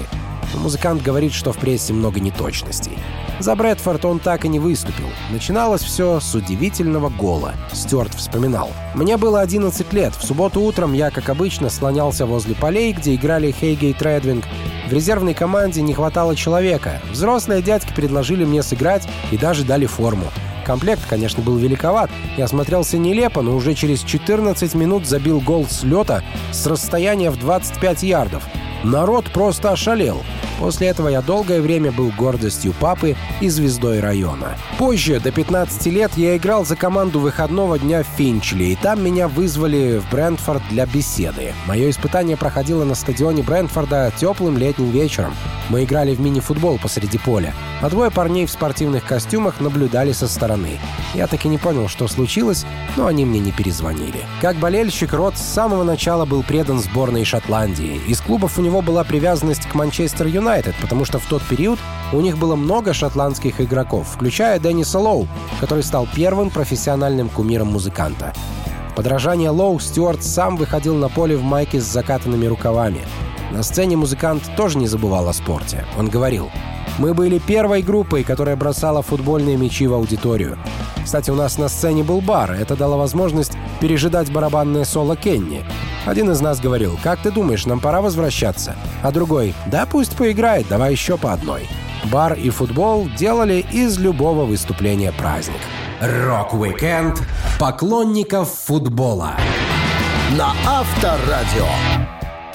Музыкант 0.53 1.01
говорит, 1.01 1.33
что 1.33 1.51
в 1.51 1.57
прессе 1.57 1.93
много 1.93 2.19
неточностей. 2.19 2.97
За 3.39 3.55
Брэдфорд 3.55 4.05
он 4.05 4.19
так 4.19 4.45
и 4.45 4.47
не 4.47 4.59
выступил. 4.59 5.07
Начиналось 5.31 5.83
все 5.83 6.19
с 6.19 6.33
удивительного 6.33 7.09
гола. 7.09 7.53
Стюарт 7.71 8.15
вспоминал. 8.15 8.71
«Мне 8.95 9.17
было 9.17 9.41
11 9.41 9.93
лет. 9.93 10.15
В 10.15 10.23
субботу 10.23 10.61
утром 10.61 10.93
я, 10.93 11.11
как 11.11 11.29
обычно, 11.29 11.69
слонялся 11.69 12.25
возле 12.25 12.55
полей, 12.55 12.93
где 12.93 13.15
играли 13.15 13.51
Хейгейт 13.51 14.01
Редвинг. 14.01 14.45
В 14.89 14.93
резервной 14.93 15.33
команде 15.33 15.81
не 15.81 15.93
хватало 15.93 16.35
человека. 16.35 17.01
Взрослые 17.11 17.61
дядьки 17.61 17.93
предложили 17.93 18.45
мне 18.45 18.63
сыграть 18.63 19.07
и 19.31 19.37
даже 19.37 19.63
дали 19.63 19.85
форму. 19.85 20.25
Комплект, 20.65 21.03
конечно, 21.07 21.43
был 21.43 21.57
великоват. 21.57 22.09
Я 22.37 22.47
смотрелся 22.47 22.97
нелепо, 22.97 23.41
но 23.41 23.55
уже 23.55 23.73
через 23.73 24.01
14 24.01 24.73
минут 24.75 25.07
забил 25.07 25.39
гол 25.39 25.65
с 25.65 25.83
лета 25.83 26.23
с 26.51 26.65
расстояния 26.65 27.29
в 27.29 27.37
25 27.37 28.03
ярдов. 28.03 28.43
Народ 28.83 29.31
просто 29.31 29.71
ошалел. 29.71 30.23
После 30.59 30.87
этого 30.87 31.07
я 31.07 31.21
долгое 31.21 31.61
время 31.61 31.91
был 31.91 32.11
гордостью 32.17 32.73
папы 32.79 33.15
и 33.41 33.49
звездой 33.49 33.99
района. 33.99 34.57
Позже, 34.77 35.19
до 35.19 35.31
15 35.31 35.85
лет, 35.87 36.11
я 36.15 36.35
играл 36.37 36.65
за 36.65 36.75
команду 36.75 37.19
выходного 37.19 37.77
дня 37.77 38.03
в 38.03 38.07
Финчли, 38.17 38.65
и 38.65 38.75
там 38.75 39.03
меня 39.03 39.27
вызвали 39.27 39.99
в 39.99 40.09
Брентфорд 40.11 40.63
для 40.69 40.85
беседы. 40.85 41.53
Мое 41.67 41.89
испытание 41.89 42.37
проходило 42.37 42.83
на 42.83 42.95
стадионе 42.95 43.43
Брентфорда 43.43 44.11
теплым 44.17 44.57
летним 44.57 44.89
вечером. 44.89 45.33
Мы 45.69 45.83
играли 45.83 46.15
в 46.15 46.21
мини-футбол 46.21 46.79
посреди 46.81 47.17
поля, 47.17 47.53
а 47.81 47.89
двое 47.89 48.09
парней 48.09 48.45
в 48.45 48.51
спортивных 48.51 49.05
костюмах 49.05 49.59
наблюдали 49.59 50.13
со 50.13 50.27
стороны. 50.27 50.79
Я 51.13 51.27
так 51.27 51.45
и 51.45 51.49
не 51.49 51.57
понял, 51.57 51.87
что 51.87 52.07
случилось, 52.07 52.65
но 52.95 53.05
они 53.05 53.25
мне 53.25 53.39
не 53.39 53.51
перезвонили. 53.51 54.25
Как 54.41 54.55
болельщик, 54.55 55.13
Рот 55.13 55.37
с 55.37 55.41
самого 55.41 55.83
начала 55.83 56.25
был 56.25 56.41
предан 56.43 56.79
сборной 56.79 57.25
Шотландии. 57.25 57.99
Из 58.07 58.21
клубов 58.21 58.57
у 58.57 58.61
него 58.61 58.81
была 58.81 59.03
привязанность 59.03 59.67
к 59.67 59.75
Манчестер 59.75 60.27
Юнайтед, 60.27 60.46
потому 60.81 61.03
что 61.03 61.19
в 61.19 61.25
тот 61.25 61.43
период 61.43 61.77
у 62.13 62.21
них 62.21 62.37
было 62.37 62.55
много 62.55 62.93
шотландских 62.93 63.59
игроков, 63.59 64.07
включая 64.13 64.59
Денниса 64.59 64.97
Лоу, 64.97 65.27
который 65.59 65.83
стал 65.83 66.07
первым 66.15 66.49
профессиональным 66.49 67.27
кумиром 67.27 67.67
музыканта. 67.67 68.33
Подражание 68.95 69.49
Лоу 69.49 69.77
Стюарт 69.79 70.23
сам 70.23 70.55
выходил 70.55 70.95
на 70.95 71.09
поле 71.09 71.35
в 71.35 71.43
майке 71.43 71.81
с 71.81 71.83
закатанными 71.83 72.45
рукавами. 72.45 73.01
На 73.51 73.61
сцене 73.61 73.97
музыкант 73.97 74.43
тоже 74.55 74.77
не 74.77 74.87
забывал 74.87 75.27
о 75.27 75.33
спорте. 75.33 75.85
Он 75.97 76.07
говорил, 76.07 76.49
«Мы 76.97 77.13
были 77.13 77.39
первой 77.39 77.81
группой, 77.81 78.23
которая 78.23 78.55
бросала 78.55 79.01
футбольные 79.01 79.57
мячи 79.57 79.85
в 79.85 79.93
аудиторию. 79.93 80.57
Кстати, 81.03 81.29
у 81.29 81.35
нас 81.35 81.57
на 81.57 81.67
сцене 81.67 82.03
был 82.03 82.21
бар, 82.21 82.51
это 82.51 82.75
дало 82.75 82.97
возможность 82.97 83.53
пережидать 83.81 84.31
барабанное 84.31 84.85
соло 84.85 85.17
Кенни. 85.17 85.65
Один 86.07 86.31
из 86.31 86.39
нас 86.39 86.61
говорил, 86.61 86.97
«Как 87.03 87.19
ты 87.19 87.31
думаешь, 87.31 87.65
нам 87.65 87.81
пора 87.81 87.99
возвращаться?» 87.99 88.77
А 89.03 89.11
другой, 89.11 89.53
«Да 89.65 89.85
пусть 89.85 90.15
поиграет, 90.15 90.65
давай 90.69 90.93
еще 90.93 91.17
по 91.17 91.33
одной». 91.33 91.67
Бар 92.05 92.33
и 92.33 92.49
футбол 92.49 93.09
делали 93.17 93.65
из 93.73 93.97
любого 93.97 94.45
выступления 94.45 95.11
праздник. 95.11 95.59
Рок-викенд 95.99 97.21
поклонников 97.59 98.49
футбола. 98.49 99.33
На 100.37 100.53
Авторадио. 100.65 101.67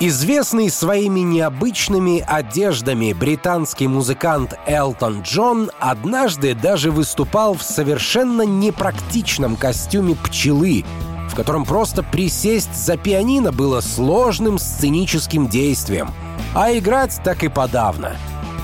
Известный 0.01 0.71
своими 0.71 1.21
необычными 1.21 2.25
одеждами 2.27 3.13
британский 3.13 3.87
музыкант 3.87 4.59
Элтон 4.67 5.21
Джон 5.21 5.71
однажды 5.79 6.55
даже 6.55 6.91
выступал 6.91 7.55
в 7.55 7.63
совершенно 7.63 8.43
непрактичном 8.43 9.57
костюме 9.57 10.17
пчелы, 10.17 10.85
в 11.33 11.35
котором 11.35 11.65
просто 11.65 12.03
присесть 12.03 12.77
за 12.77 12.97
пианино 12.97 13.53
было 13.53 13.81
сложным 13.81 14.59
сценическим 14.59 15.49
действием, 15.49 16.11
а 16.55 16.71
играть 16.77 17.21
так 17.25 17.43
и 17.43 17.49
подавно. 17.49 18.13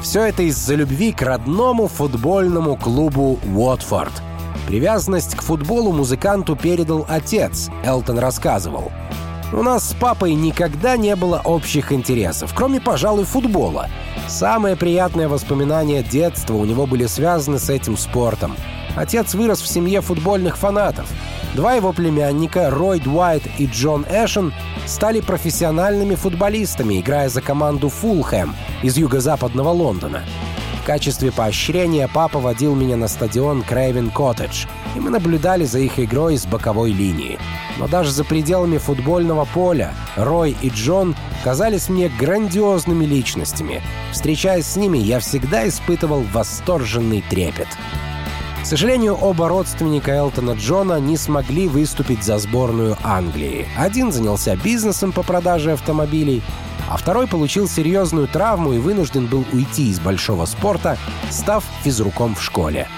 Все 0.03 0.25
это 0.25 0.43
из-за 0.45 0.75
любви 0.75 1.13
к 1.13 1.23
родному 1.23 1.89
футбольному 1.89 2.77
клубу 2.77 3.39
«Уотфорд». 3.55 4.13
Привязанность 4.67 5.35
к 5.35 5.43
футболу 5.43 5.93
музыканту 5.93 6.55
передал 6.55 7.07
отец, 7.09 7.71
Элтон 7.85 8.19
рассказывал— 8.19 8.93
у 9.51 9.63
нас 9.63 9.89
с 9.89 9.95
папой 9.95 10.35
никогда 10.35 10.99
не 10.99 11.17
было 11.17 11.41
общих 11.43 11.91
интересов, 11.91 12.53
кроме, 12.55 12.83
пожалуй, 12.83 13.25
футбола. 13.25 13.89
Самые 14.27 14.77
приятные 14.77 15.27
воспоминания 15.27 16.03
детства 16.03 16.53
у 16.53 16.67
него 16.67 16.87
были 16.87 17.07
связаны 17.07 17.59
с 17.59 17.71
этим 17.71 17.97
спортом. 17.97 18.55
Отец 18.99 19.35
вырос 19.35 19.61
в 19.61 19.69
семье 19.69 20.01
футбольных 20.01 20.57
фанатов. 20.57 21.09
Два 21.55 21.75
его 21.75 21.93
племянника, 21.93 22.69
Рой 22.71 23.01
Дуайт 23.01 23.43
и 23.59 23.67
Джон 23.67 24.05
Эшен, 24.11 24.53
стали 24.87 25.21
профессиональными 25.21 26.15
футболистами, 26.15 27.01
играя 27.01 27.29
за 27.29 27.41
команду 27.41 27.89
«Фулхэм» 27.89 28.55
из 28.83 28.97
юго-западного 28.97 29.71
Лондона 29.71 30.23
качестве 30.89 31.31
поощрения 31.31 32.09
папа 32.09 32.39
водил 32.39 32.75
меня 32.75 32.97
на 32.97 33.09
стадион 33.09 33.63
Крейвен 33.63 34.09
Коттедж, 34.11 34.65
и 34.97 35.01
мы 35.01 35.11
наблюдали 35.11 35.67
за 35.67 35.81
их 35.81 35.99
игрой 35.99 36.39
с 36.39 36.47
боковой 36.47 36.93
линии. 36.93 37.39
Но 37.77 37.89
даже 37.89 38.11
за 38.11 38.25
пределами 38.25 38.79
футбольного 38.79 39.45
поля 39.45 39.93
Рой 40.17 40.57
и 40.63 40.71
Джон 40.71 41.15
казались 41.45 41.91
мне 41.91 42.09
грандиозными 42.09 43.05
личностями. 43.05 43.83
Встречаясь 44.13 44.65
с 44.65 44.77
ними, 44.77 44.97
я 44.97 45.21
всегда 45.21 45.69
испытывал 45.69 46.23
восторженный 46.33 47.23
трепет. 47.29 47.69
Сожалению, 48.69 49.15
оба 49.15 49.49
родственника 49.49 50.11
Элтона 50.11 50.51
Джона 50.51 51.01
не 51.01 51.17
смогли 51.17 51.69
выступить 51.69 52.23
за 52.23 52.37
сборную 52.37 52.99
Англии. 53.03 53.67
Один 53.79 54.13
занялся 54.13 54.57
бизнесом 54.57 55.11
по 55.11 55.23
продаже 55.23 55.73
автомобилей, 55.73 56.43
а 56.87 56.99
второй 56.99 57.27
получил 57.27 57.67
серьезную 57.67 58.29
травму 58.29 58.75
и 58.75 58.79
вынужден 58.79 59.25
был 59.25 59.47
уйти 59.55 59.89
из 59.89 60.01
большого 60.01 60.45
спорта, 60.45 60.99
став 61.31 61.65
физруком 61.83 62.35
в 62.35 62.43
школе. 62.43 62.89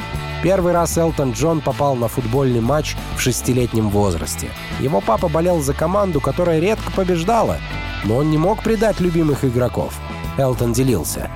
Первый 0.42 0.72
раз 0.72 0.98
Элтон 0.98 1.35
Джон 1.35 1.61
попал 1.61 1.94
на 1.94 2.09
футбольный 2.09 2.61
матч 2.61 2.96
в 3.16 3.20
шестилетнем 3.20 3.90
возрасте. 3.90 4.50
Его 4.80 5.00
папа 5.00 5.28
болел 5.28 5.61
за 5.61 5.72
команду, 5.72 6.20
которая 6.20 6.59
редко 6.59 6.90
побеждала, 6.90 7.59
но 8.02 8.16
он 8.16 8.33
не 8.33 8.38
мог 8.38 8.64
предать 8.64 8.98
любимых 8.98 9.44
игроков. 9.44 9.94
Элтон 10.37 10.72
делился. 10.72 11.30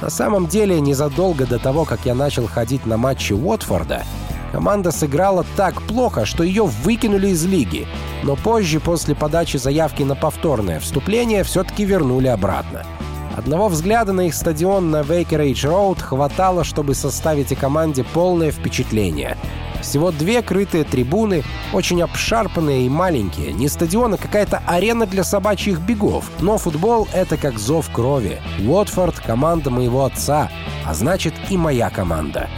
На 0.00 0.10
самом 0.10 0.46
деле, 0.46 0.80
незадолго 0.80 1.46
до 1.46 1.58
того, 1.58 1.84
как 1.84 2.00
я 2.04 2.14
начал 2.14 2.46
ходить 2.46 2.86
на 2.86 2.96
матчи 2.96 3.32
Уотфорда, 3.32 4.04
Команда 4.52 4.90
сыграла 4.90 5.44
так 5.56 5.82
плохо, 5.82 6.24
что 6.24 6.42
ее 6.42 6.64
выкинули 6.64 7.28
из 7.28 7.44
лиги. 7.44 7.86
Но 8.22 8.36
позже, 8.36 8.80
после 8.80 9.14
подачи 9.14 9.56
заявки 9.58 10.02
на 10.02 10.14
повторное 10.14 10.80
вступление, 10.80 11.44
все-таки 11.44 11.84
вернули 11.84 12.28
обратно. 12.28 12.82
Одного 13.36 13.68
взгляда 13.68 14.14
на 14.14 14.22
их 14.22 14.34
стадион 14.34 14.90
на 14.90 15.02
Вейкер-Эйдж 15.02 15.66
Роуд 15.68 16.00
хватало, 16.00 16.64
чтобы 16.64 16.94
составить 16.94 17.52
и 17.52 17.54
команде 17.54 18.02
полное 18.02 18.50
впечатление. 18.50 19.36
Всего 19.86 20.10
две 20.10 20.42
крытые 20.42 20.82
трибуны, 20.82 21.44
очень 21.72 22.02
обшарпанные 22.02 22.86
и 22.86 22.88
маленькие. 22.88 23.52
Не 23.52 23.68
стадион, 23.68 24.14
а 24.14 24.16
какая-то 24.16 24.60
арена 24.66 25.06
для 25.06 25.22
собачьих 25.22 25.78
бегов. 25.78 26.28
Но 26.40 26.58
футбол— 26.58 27.06
это 27.14 27.36
как 27.36 27.60
зов 27.60 27.88
крови. 27.92 28.40
Уотфорд— 28.66 29.20
команда 29.26 29.70
моего 29.70 30.04
отца, 30.04 30.50
а 30.84 30.92
значит 30.92 31.34
и 31.50 31.56
моя 31.56 31.88
команда. 31.90 32.50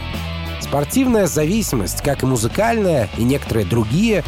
Спортивная 0.59 1.27
зависимость, 1.27 2.01
как 2.01 2.23
и 2.23 2.25
музыкальная, 2.25 3.07
и 3.15 3.23
некоторые 3.23 3.67
другие, 3.67 4.23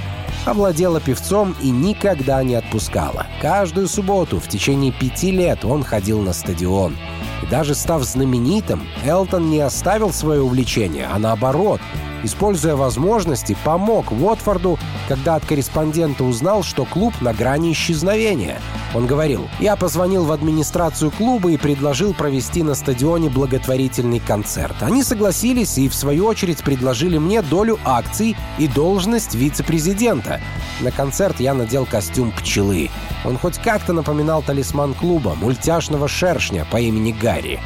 овладела 0.45 0.99
певцом 0.99 1.55
и 1.59 1.71
никогда 1.71 2.43
не 2.43 2.53
отпускала. 2.53 3.25
Каждую 3.41 3.87
субботу 3.87 4.39
в 4.39 4.47
течение 4.47 4.91
пяти 4.91 5.31
лет 5.31 5.65
он 5.65 5.83
ходил 5.83 6.21
на 6.21 6.33
стадион. 6.33 6.95
И 7.41 7.47
даже 7.47 7.73
став 7.73 8.03
знаменитым, 8.03 8.83
Элтон 9.03 9.49
не 9.49 9.59
оставил 9.59 10.13
свое 10.13 10.41
увлечение, 10.41 11.07
а 11.11 11.17
наоборот, 11.17 11.81
используя 12.23 12.75
возможности, 12.75 13.57
помог 13.63 14.11
Уотфорду, 14.11 14.79
когда 15.07 15.35
от 15.35 15.45
корреспондента 15.45 16.23
узнал, 16.23 16.63
что 16.63 16.85
клуб 16.85 17.13
на 17.21 17.33
грани 17.33 17.71
исчезновения. 17.71 18.59
Он 18.93 19.07
говорил, 19.07 19.47
«Я 19.59 19.75
позвонил 19.75 20.25
в 20.25 20.31
администрацию 20.31 21.11
клуба 21.11 21.51
и 21.51 21.57
предложил 21.57 22.13
провести 22.13 22.63
на 22.63 22.75
стадионе 22.75 23.29
благотворительный 23.29 24.19
концерт. 24.19 24.75
Они 24.81 25.03
согласились 25.03 25.77
и, 25.77 25.89
в 25.89 25.95
свою 25.95 26.25
очередь, 26.25 26.63
предложили 26.63 27.17
мне 27.17 27.41
долю 27.41 27.79
акций 27.85 28.35
и 28.57 28.67
должность 28.67 29.35
вице-президента. 29.35 30.41
На 30.81 30.91
концерт 30.91 31.39
я 31.39 31.53
надел 31.53 31.85
костюм 31.85 32.31
пчелы. 32.31 32.89
Он 33.23 33.37
хоть 33.37 33.57
как-то 33.57 33.93
напоминал 33.93 34.41
талисман 34.41 34.93
клуба, 34.93 35.35
мультяшного 35.35 36.07
шершня 36.07 36.65
по 36.69 36.77
имени 36.77 37.11
Гарри. 37.11 37.59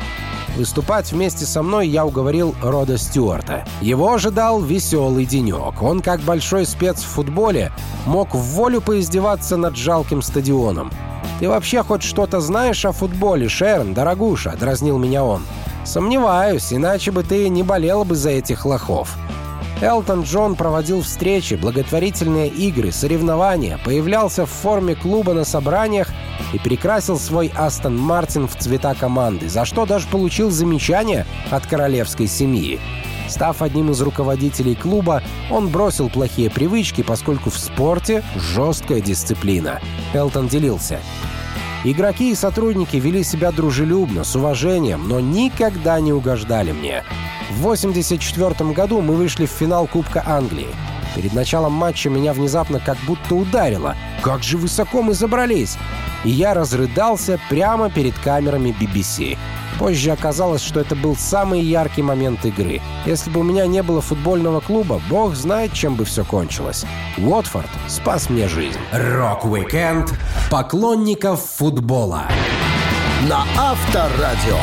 Выступать 0.55 1.11
вместе 1.11 1.45
со 1.45 1.61
мной 1.61 1.87
я 1.89 2.05
уговорил 2.05 2.55
Рода 2.61 2.97
Стюарта. 2.97 3.65
Его 3.81 4.13
ожидал 4.13 4.61
веселый 4.61 5.25
денек. 5.25 5.81
Он, 5.81 6.01
как 6.01 6.21
большой 6.21 6.65
спец 6.65 7.01
в 7.01 7.07
футболе, 7.07 7.73
мог 8.05 8.33
в 8.33 8.39
волю 8.39 8.79
поиздеваться 8.79 9.57
над 9.57 9.75
жалким 9.75 10.21
стадионом. 10.21 10.91
«Ты 11.39 11.49
вообще 11.49 11.83
хоть 11.83 12.03
что-то 12.03 12.39
знаешь 12.39 12.85
о 12.85 12.93
футболе, 12.93 13.49
Шерн, 13.49 13.93
дорогуша?»— 13.93 14.55
дразнил 14.59 14.97
меня 14.97 15.25
он. 15.25 15.43
«Сомневаюсь, 15.83 16.71
иначе 16.71 17.11
бы 17.11 17.23
ты 17.23 17.49
не 17.49 17.61
болела 17.61 18.05
бы 18.05 18.15
за 18.15 18.29
этих 18.29 18.65
лохов». 18.65 19.17
Элтон 19.81 20.21
Джон 20.21 20.55
проводил 20.55 21.01
встречи, 21.01 21.55
благотворительные 21.55 22.47
игры, 22.47 22.93
соревнования, 22.93 23.77
появлялся 23.83 24.45
в 24.45 24.49
форме 24.49 24.95
клуба 24.95 25.33
на 25.33 25.43
собраниях 25.43 26.07
и 26.55 26.57
перекрасил 26.57 27.19
свой 27.19 27.51
Астон 27.53 27.97
Мартин 27.97 28.47
в 28.47 28.55
цвета 28.55 28.95
команды, 28.95 29.49
за 29.49 29.65
что 29.65 29.85
даже 29.85 30.07
получил 30.07 30.49
замечание 30.49 31.25
от 31.51 31.67
королевской 31.67 32.27
семьи. 32.27 32.79
Став 33.27 33.61
одним 33.61 33.91
из 33.91 34.01
руководителей 34.01 34.75
клуба, 34.75 35.21
он 35.51 35.67
бросил 35.67 36.09
плохие 36.09 36.49
привычки, 36.49 37.03
поскольку 37.03 37.49
в 37.49 37.57
спорте 37.57 38.23
жесткая 38.35 39.01
дисциплина. 39.01 39.81
Элтон 40.13 40.47
делился. 40.47 41.01
Игроки 41.83 42.31
и 42.31 42.35
сотрудники 42.35 42.95
вели 42.95 43.23
себя 43.23 43.51
дружелюбно, 43.51 44.23
с 44.23 44.35
уважением, 44.35 45.09
но 45.09 45.19
никогда 45.19 45.99
не 45.99 46.13
угождали 46.13 46.71
мне. 46.71 47.03
В 47.51 47.59
1984 47.59 48.71
году 48.71 49.01
мы 49.01 49.15
вышли 49.15 49.45
в 49.45 49.51
финал 49.51 49.87
Кубка 49.87 50.23
Англии. 50.25 50.69
Перед 51.15 51.33
началом 51.33 51.73
матча 51.73 52.09
меня 52.09 52.33
внезапно 52.33 52.79
как 52.79 52.97
будто 53.05 53.35
ударило. 53.35 53.95
Как 54.25 54.41
же 54.41 54.57
высоко 54.57 55.03
мы 55.03 55.13
забрались! 55.13 55.77
И 56.23 56.31
я 56.31 56.55
разрыдался 56.55 57.39
прямо 57.47 57.91
перед 57.91 58.17
камерами 58.17 58.75
BBC. 58.81 59.37
Позже 59.77 60.09
оказалось, 60.09 60.63
что 60.63 60.79
это 60.79 60.95
был 60.95 61.15
самый 61.15 61.61
яркий 61.61 62.01
момент 62.01 62.43
игры. 62.43 62.81
Если 63.05 63.29
бы 63.29 63.41
у 63.41 63.43
меня 63.43 63.67
не 63.67 63.83
было 63.83 64.01
футбольного 64.01 64.61
клуба, 64.61 64.99
бог 65.11 65.35
знает, 65.35 65.73
чем 65.73 65.93
бы 65.93 66.05
все 66.05 66.25
кончилось. 66.25 66.85
Уотфорд 67.19 67.69
спас 67.87 68.27
мне 68.31 68.47
жизнь. 68.47 68.79
Рок-викенд 68.91 70.11
поклонников 70.49 71.41
футбола. 71.41 72.23
На 73.29 73.43
Авторадио. 73.55 74.57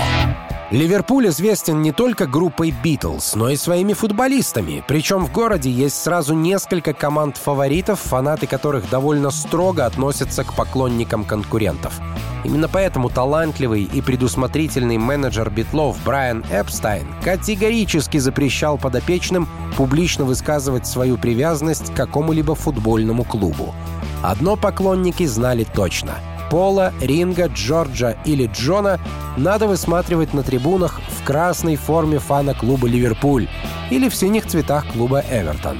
Ливерпуль 0.73 1.29
известен 1.29 1.83
не 1.83 1.93
только 1.93 2.27
группой 2.27 2.71
«Битлз», 2.71 3.35
но 3.35 3.51
и 3.51 3.57
своими 3.57 3.93
футболистами. 3.93 4.83
Причем 4.89 5.27
в 5.27 5.31
городе 5.31 5.71
есть 5.71 6.03
сразу 6.03 6.33
несколько 6.33 6.95
команд-фаворитов, 6.95 8.01
фанаты 8.01 8.47
которых 8.47 8.89
довольно 8.89 9.31
строго 9.31 9.85
относятся 9.85 10.45
к 10.45 10.55
поклонникам 10.55 11.25
конкурентов. 11.25 12.01
Именно 12.43 12.69
поэтому 12.69 13.11
талантливый 13.11 13.83
и 13.83 14.01
предусмотрительный 14.01 14.97
менеджер 14.97 15.51
Битлов 15.51 16.03
Брайан 16.07 16.43
Эпстайн 16.51 17.07
категорически 17.23 18.17
запрещал 18.17 18.79
подопечным 18.79 19.51
публично 19.77 20.25
высказывать 20.25 20.87
свою 20.87 21.19
привязанность 21.19 21.93
к 21.93 21.97
какому-либо 21.97 22.55
футбольному 22.55 23.25
клубу. 23.25 23.75
Одно 24.23 24.57
поклонники 24.57 25.27
знали 25.27 25.65
точно— 25.65 26.15
Пола, 26.53 26.93
Ринга, 27.01 27.47
Джорджа 27.47 28.19
или 28.27 28.47
Джона 28.47 29.01
надо 29.39 29.67
высматривать 29.67 30.35
на 30.35 30.43
трибунах 30.43 31.01
в 31.09 31.25
красной 31.25 31.77
форме 31.77 32.19
фана 32.19 32.53
клуба 32.53 32.87
«Ливерпуль» 32.87 33.49
или 33.89 34.11
в 34.11 34.15
синих 34.15 34.47
цветах 34.47 34.85
клуба 34.93 35.25
«Эвертон». 35.31 35.79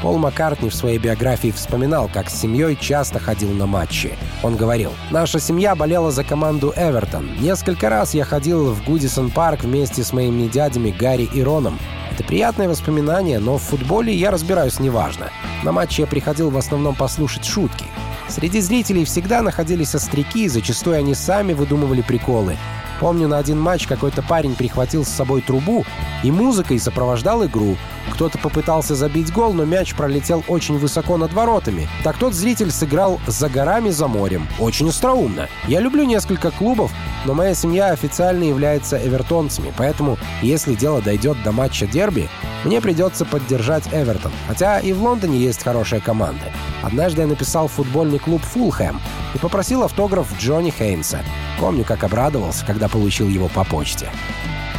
Пол 0.00 0.16
Маккартни 0.16 0.70
в 0.70 0.74
своей 0.74 0.96
биографии 0.96 1.50
вспоминал, 1.50 2.08
как 2.10 2.30
с 2.30 2.40
семьей 2.40 2.78
часто 2.80 3.18
ходил 3.18 3.50
на 3.50 3.66
матчи. 3.66 4.16
Он 4.42 4.56
говорил, 4.56 4.92
«Наша 5.10 5.38
семья 5.38 5.74
болела 5.74 6.10
за 6.10 6.24
команду 6.24 6.72
Эвертон. 6.74 7.28
Несколько 7.38 7.90
раз 7.90 8.14
я 8.14 8.24
ходил 8.24 8.72
в 8.72 8.82
Гудисон 8.86 9.30
Парк 9.30 9.64
вместе 9.64 10.02
с 10.02 10.14
моими 10.14 10.48
дядями 10.48 10.96
Гарри 10.98 11.28
и 11.30 11.42
Роном. 11.42 11.78
Это 12.10 12.24
приятное 12.24 12.70
воспоминание, 12.70 13.38
но 13.38 13.58
в 13.58 13.62
футболе 13.62 14.14
я 14.14 14.30
разбираюсь 14.30 14.80
неважно. 14.80 15.26
На 15.62 15.72
матче 15.72 16.02
я 16.02 16.08
приходил 16.08 16.48
в 16.48 16.56
основном 16.56 16.94
послушать 16.94 17.44
шутки. 17.44 17.84
Среди 18.28 18.60
зрителей 18.60 19.04
всегда 19.04 19.42
находились 19.42 19.94
остряки, 19.94 20.48
зачастую 20.48 20.96
они 20.96 21.14
сами 21.14 21.52
выдумывали 21.52 22.02
приколы. 22.02 22.56
Помню, 23.00 23.28
на 23.28 23.38
один 23.38 23.60
матч 23.60 23.86
какой-то 23.86 24.22
парень 24.22 24.54
прихватил 24.54 25.04
с 25.04 25.08
собой 25.08 25.42
трубу 25.42 25.84
и 26.22 26.30
музыкой 26.30 26.78
сопровождал 26.78 27.44
игру. 27.44 27.76
Кто-то 28.10 28.38
попытался 28.38 28.94
забить 28.94 29.32
гол, 29.32 29.52
но 29.52 29.64
мяч 29.64 29.94
пролетел 29.94 30.44
очень 30.48 30.78
высоко 30.78 31.16
над 31.16 31.32
воротами. 31.32 31.88
Так 32.04 32.16
тот 32.18 32.32
зритель 32.32 32.70
сыграл 32.70 33.20
«За 33.26 33.48
горами, 33.48 33.90
за 33.90 34.06
морем». 34.06 34.48
Очень 34.58 34.88
остроумно. 34.88 35.48
Я 35.66 35.80
люблю 35.80 36.04
несколько 36.04 36.50
клубов, 36.50 36.92
но 37.26 37.34
моя 37.34 37.54
семья 37.54 37.88
официально 37.88 38.44
является 38.44 38.96
эвертонцами, 38.96 39.72
поэтому 39.76 40.18
если 40.40 40.74
дело 40.74 41.02
дойдет 41.02 41.42
до 41.42 41.52
матча 41.52 41.86
дерби, 41.86 42.28
мне 42.64 42.80
придется 42.80 43.24
поддержать 43.24 43.84
Эвертон. 43.92 44.32
Хотя 44.48 44.80
и 44.80 44.92
в 44.92 45.02
Лондоне 45.02 45.38
есть 45.38 45.62
хорошая 45.62 46.00
команда. 46.00 46.52
Однажды 46.82 47.22
я 47.22 47.26
написал 47.26 47.68
футбольный 47.68 48.18
клуб 48.18 48.42
«Фулхэм» 48.42 49.00
и 49.34 49.38
попросил 49.38 49.82
автограф 49.82 50.26
Джонни 50.38 50.70
Хейнса. 50.70 51.20
Помню, 51.58 51.84
как 51.84 52.04
обрадовался, 52.04 52.64
когда 52.66 52.88
получил 52.88 53.28
его 53.28 53.48
по 53.48 53.64
почте. 53.64 54.10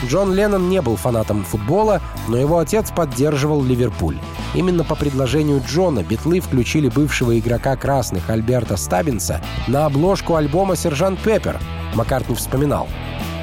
Джон 0.06 0.34
Леннон 0.34 0.70
не 0.70 0.82
был 0.82 0.96
фанатом 0.96 1.44
футбола, 1.44 2.02
но 2.28 2.38
его 2.38 2.60
отец 2.60 2.92
поддерживал 2.92 3.64
Ливерпуль. 3.64 4.20
Именно 4.54 4.84
по 4.84 4.96
предложению 4.96 5.62
Джона 5.68 6.04
битлы 6.04 6.40
включили 6.40 6.88
бывшего 6.88 7.38
игрока 7.38 7.76
красных 7.76 8.30
Альберта 8.30 8.78
Стабинса 8.78 9.42
на 9.68 9.86
обложку 9.86 10.36
альбома 10.36 10.76
«Сержант 10.76 11.20
Пеппер». 11.20 11.60
Маккартни 11.96 12.36
вспоминал. 12.36 12.88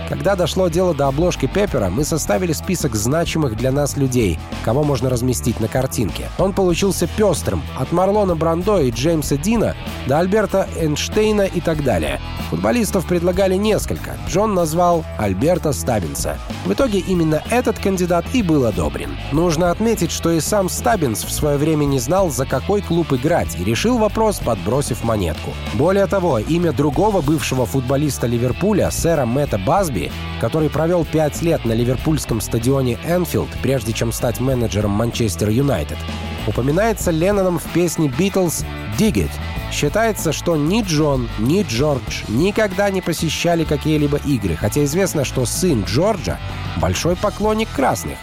Когда 0.08 0.36
дошло 0.36 0.68
дело 0.68 0.94
до 0.94 1.08
обложки 1.08 1.46
Пеппера, 1.46 1.88
мы 1.88 2.04
составили 2.04 2.52
список 2.52 2.94
значимых 2.94 3.56
для 3.56 3.72
нас 3.72 3.96
людей, 3.96 4.38
кого 4.64 4.84
можно 4.84 5.08
разместить 5.08 5.60
на 5.60 5.68
картинке. 5.68 6.28
Он 6.38 6.52
получился 6.52 7.06
пестрым, 7.06 7.62
от 7.78 7.90
Марлона 7.90 8.36
Брандо 8.36 8.78
и 8.80 8.90
Джеймса 8.90 9.36
Дина 9.36 9.74
до 10.06 10.18
Альберта 10.18 10.68
Эйнштейна 10.78 11.42
и 11.42 11.60
так 11.60 11.82
далее. 11.84 12.20
Футболистов 12.50 13.06
предлагали 13.06 13.54
несколько. 13.54 14.16
Джон 14.28 14.54
назвал 14.54 15.04
Альберта 15.18 15.72
Стабинса. 15.72 16.38
В 16.66 16.72
итоге 16.72 16.98
именно 16.98 17.42
этот 17.50 17.78
кандидат 17.78 18.24
и 18.32 18.42
был 18.42 18.66
одобрен. 18.66 19.16
Нужно 19.32 19.70
отметить, 19.70 20.10
что 20.10 20.30
и 20.30 20.40
сам 20.40 20.68
Стабинс 20.68 21.24
в 21.24 21.32
свое 21.32 21.56
время 21.56 21.84
не 21.84 21.98
знал, 21.98 22.30
за 22.30 22.44
какой 22.46 22.82
клуб 22.82 23.12
играть, 23.12 23.58
и 23.58 23.64
решил 23.64 23.98
вопрос, 23.98 24.38
подбросив 24.38 25.02
монетку. 25.02 25.50
Более 25.74 26.06
того, 26.06 26.38
имя 26.38 26.72
другого 26.72 27.22
бывшего 27.22 27.64
футболиста 27.66 28.26
Ливерпуля, 28.26 28.90
сэра 28.90 29.24
Мэтта 29.24 29.58
Базби, 29.58 29.93
который 30.40 30.70
провел 30.70 31.04
пять 31.04 31.42
лет 31.42 31.64
на 31.64 31.72
ливерпульском 31.72 32.40
стадионе 32.40 32.98
Энфилд, 33.04 33.48
прежде 33.62 33.92
чем 33.92 34.12
стать 34.12 34.40
менеджером 34.40 34.90
Манчестер 34.90 35.48
Юнайтед, 35.48 35.98
упоминается 36.46 37.10
Ленноном 37.10 37.58
в 37.58 37.64
песне 37.72 38.12
«Битлз» 38.18 38.64
«Dig 38.98 39.14
It». 39.14 39.30
Считается, 39.72 40.32
что 40.32 40.56
ни 40.56 40.82
Джон, 40.82 41.28
ни 41.38 41.62
Джордж 41.62 42.22
никогда 42.28 42.90
не 42.90 43.00
посещали 43.00 43.64
какие-либо 43.64 44.18
игры, 44.18 44.54
хотя 44.54 44.84
известно, 44.84 45.24
что 45.24 45.46
сын 45.46 45.84
Джорджа— 45.84 46.38
большой 46.80 47.16
поклонник 47.16 47.68
красных. 47.70 48.18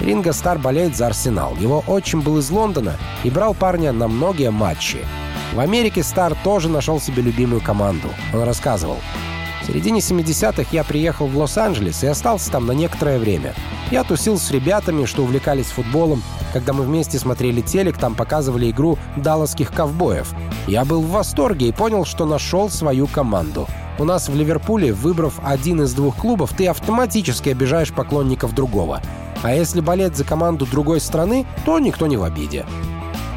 Ринго 0.00 0.32
Стар 0.32 0.58
болеет 0.58 0.96
за 0.96 1.06
Арсенал. 1.06 1.56
Его 1.56 1.82
отчим 1.86 2.20
был 2.20 2.38
из 2.38 2.50
Лондона 2.50 2.96
и 3.24 3.30
брал 3.30 3.54
парня 3.54 3.92
на 3.92 4.08
многие 4.08 4.50
матчи. 4.50 4.98
В 5.52 5.60
Америке 5.60 6.02
Стар 6.02 6.34
тоже 6.42 6.68
нашел 6.68 7.00
себе 7.00 7.22
любимую 7.22 7.60
команду. 7.60 8.08
Он 8.32 8.42
рассказывал. 8.42 8.98
В 9.62 9.66
середине 9.66 10.00
70-х 10.00 10.66
я 10.72 10.82
приехал 10.82 11.28
в 11.28 11.38
Лос-Анджелес 11.38 12.02
и 12.02 12.08
остался 12.08 12.50
там 12.50 12.66
на 12.66 12.72
некоторое 12.72 13.20
время. 13.20 13.54
Я 13.92 14.02
тусил 14.02 14.36
с 14.36 14.50
ребятами, 14.50 15.04
что 15.04 15.22
увлекались 15.22 15.66
футболом. 15.66 16.22
Когда 16.52 16.72
мы 16.72 16.82
вместе 16.82 17.18
смотрели 17.18 17.60
телек, 17.60 17.96
там 17.96 18.16
показывали 18.16 18.70
игру 18.70 18.98
далласских 19.16 19.72
ковбоев. 19.72 20.34
Я 20.66 20.84
был 20.84 21.02
в 21.02 21.10
восторге 21.10 21.68
и 21.68 21.72
понял, 21.72 22.04
что 22.04 22.26
нашел 22.26 22.70
свою 22.70 23.06
команду. 23.06 23.68
У 24.00 24.04
нас 24.04 24.28
в 24.28 24.34
Ливерпуле, 24.34 24.92
выбрав 24.92 25.38
один 25.44 25.82
из 25.82 25.94
двух 25.94 26.16
клубов, 26.16 26.52
ты 26.56 26.66
автоматически 26.66 27.50
обижаешь 27.50 27.92
поклонников 27.92 28.54
другого. 28.54 29.00
А 29.42 29.54
если 29.54 29.80
болеть 29.80 30.16
за 30.16 30.24
команду 30.24 30.66
другой 30.66 31.00
страны, 31.00 31.46
то 31.64 31.78
никто 31.78 32.08
не 32.08 32.16
в 32.16 32.24
обиде. 32.24 32.66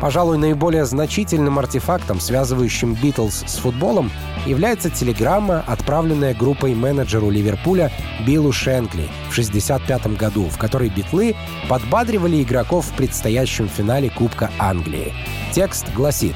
Пожалуй, 0.01 0.37
наиболее 0.37 0.85
значительным 0.85 1.57
артефактом, 1.57 2.19
связывающим 2.19 2.93
Битлз 2.93 3.43
с 3.47 3.57
футболом, 3.57 4.11
является 4.45 4.89
телеграмма, 4.89 5.63
отправленная 5.65 6.33
группой 6.33 6.75
менеджеру 6.75 7.29
Ливерпуля 7.29 7.91
Биллу 8.25 8.51
Шенкли 8.51 9.09
в 9.29 9.31
1965 9.31 10.17
году, 10.17 10.49
в 10.49 10.57
которой 10.57 10.89
битлы 10.89 11.35
подбадривали 11.69 12.43
игроков 12.43 12.85
в 12.85 12.93
предстоящем 12.95 13.67
финале 13.67 14.09
Кубка 14.09 14.51
Англии. 14.59 15.13
Текст 15.53 15.85
гласит 15.95 16.35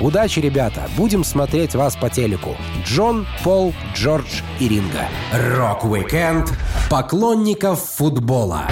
Удачи, 0.00 0.40
ребята! 0.40 0.88
Будем 0.96 1.22
смотреть 1.22 1.76
вас 1.76 1.94
по 1.94 2.10
телеку. 2.10 2.56
Джон, 2.84 3.26
Пол, 3.44 3.72
Джордж 3.94 4.40
и 4.58 4.68
Ринго. 4.68 5.06
Рок-викенд 5.32 6.52
поклонников 6.90 7.80
футбола. 7.80 8.62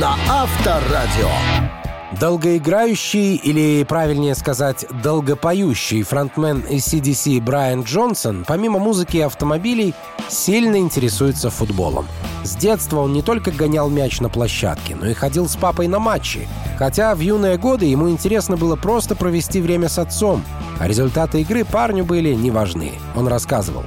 На 0.00 0.16
Авторадио. 0.28 1.83
Долгоиграющий, 2.20 3.34
или 3.36 3.82
правильнее 3.84 4.34
сказать, 4.34 4.86
долгопоющий 5.02 6.02
фронтмен 6.02 6.62
AC/DC 6.68 7.40
Брайан 7.40 7.82
Джонсон, 7.82 8.44
помимо 8.46 8.78
музыки 8.78 9.16
и 9.16 9.20
автомобилей, 9.20 9.94
сильно 10.28 10.76
интересуется 10.76 11.50
футболом. 11.50 12.06
С 12.44 12.56
детства 12.56 13.00
он 13.00 13.12
не 13.12 13.22
только 13.22 13.50
гонял 13.50 13.88
мяч 13.88 14.20
на 14.20 14.28
площадке, 14.28 14.94
но 14.94 15.08
и 15.08 15.14
ходил 15.14 15.48
с 15.48 15.56
папой 15.56 15.88
на 15.88 15.98
матчи. 15.98 16.46
Хотя 16.78 17.14
в 17.14 17.20
юные 17.20 17.56
годы 17.56 17.86
ему 17.86 18.08
интересно 18.10 18.56
было 18.56 18.76
просто 18.76 19.16
провести 19.16 19.60
время 19.60 19.88
с 19.88 19.98
отцом, 19.98 20.44
а 20.78 20.86
результаты 20.86 21.40
игры 21.40 21.64
парню 21.64 22.04
были 22.04 22.34
не 22.34 22.50
важны. 22.50 22.92
Он 23.16 23.26
рассказывал. 23.26 23.84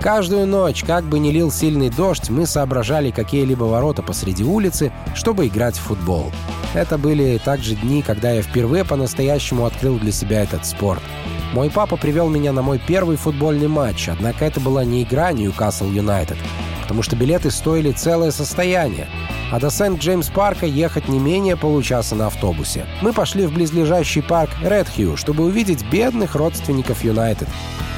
Каждую 0.00 0.46
ночь, 0.46 0.82
как 0.82 1.04
бы 1.04 1.18
ни 1.18 1.30
лил 1.30 1.52
сильный 1.52 1.90
дождь, 1.90 2.30
мы 2.30 2.46
соображали 2.46 3.10
какие-либо 3.10 3.64
ворота 3.64 4.02
посреди 4.02 4.42
улицы, 4.42 4.92
чтобы 5.14 5.46
играть 5.46 5.76
в 5.76 5.82
футбол. 5.82 6.32
Это 6.72 6.96
были 6.96 7.36
также 7.36 7.74
дни, 7.74 8.00
когда 8.00 8.30
я 8.30 8.40
впервые 8.40 8.86
по-настоящему 8.86 9.66
открыл 9.66 9.98
для 9.98 10.10
себя 10.10 10.42
этот 10.42 10.64
спорт. 10.64 11.02
Мой 11.52 11.68
папа 11.68 11.98
привел 11.98 12.30
меня 12.30 12.52
на 12.52 12.62
мой 12.62 12.78
первый 12.78 13.16
футбольный 13.16 13.68
матч, 13.68 14.08
однако 14.08 14.46
это 14.46 14.58
была 14.58 14.84
не 14.84 15.02
игра 15.02 15.32
Ньюкасл 15.32 15.90
Юнайтед, 15.90 16.38
потому 16.90 17.04
что 17.04 17.14
билеты 17.14 17.52
стоили 17.52 17.92
целое 17.92 18.32
состояние 18.32 19.06
а 19.52 19.60
до 19.60 19.70
Сент-Джеймс-парка 19.70 20.66
ехать 20.66 21.08
не 21.08 21.20
менее 21.20 21.56
получаса 21.56 22.16
на 22.16 22.26
автобусе. 22.26 22.84
Мы 23.00 23.12
пошли 23.12 23.46
в 23.46 23.52
близлежащий 23.52 24.22
парк 24.22 24.50
Редхью, 24.60 25.16
чтобы 25.16 25.44
увидеть 25.44 25.84
бедных 25.88 26.34
родственников 26.34 27.04
Юнайтед, 27.04 27.48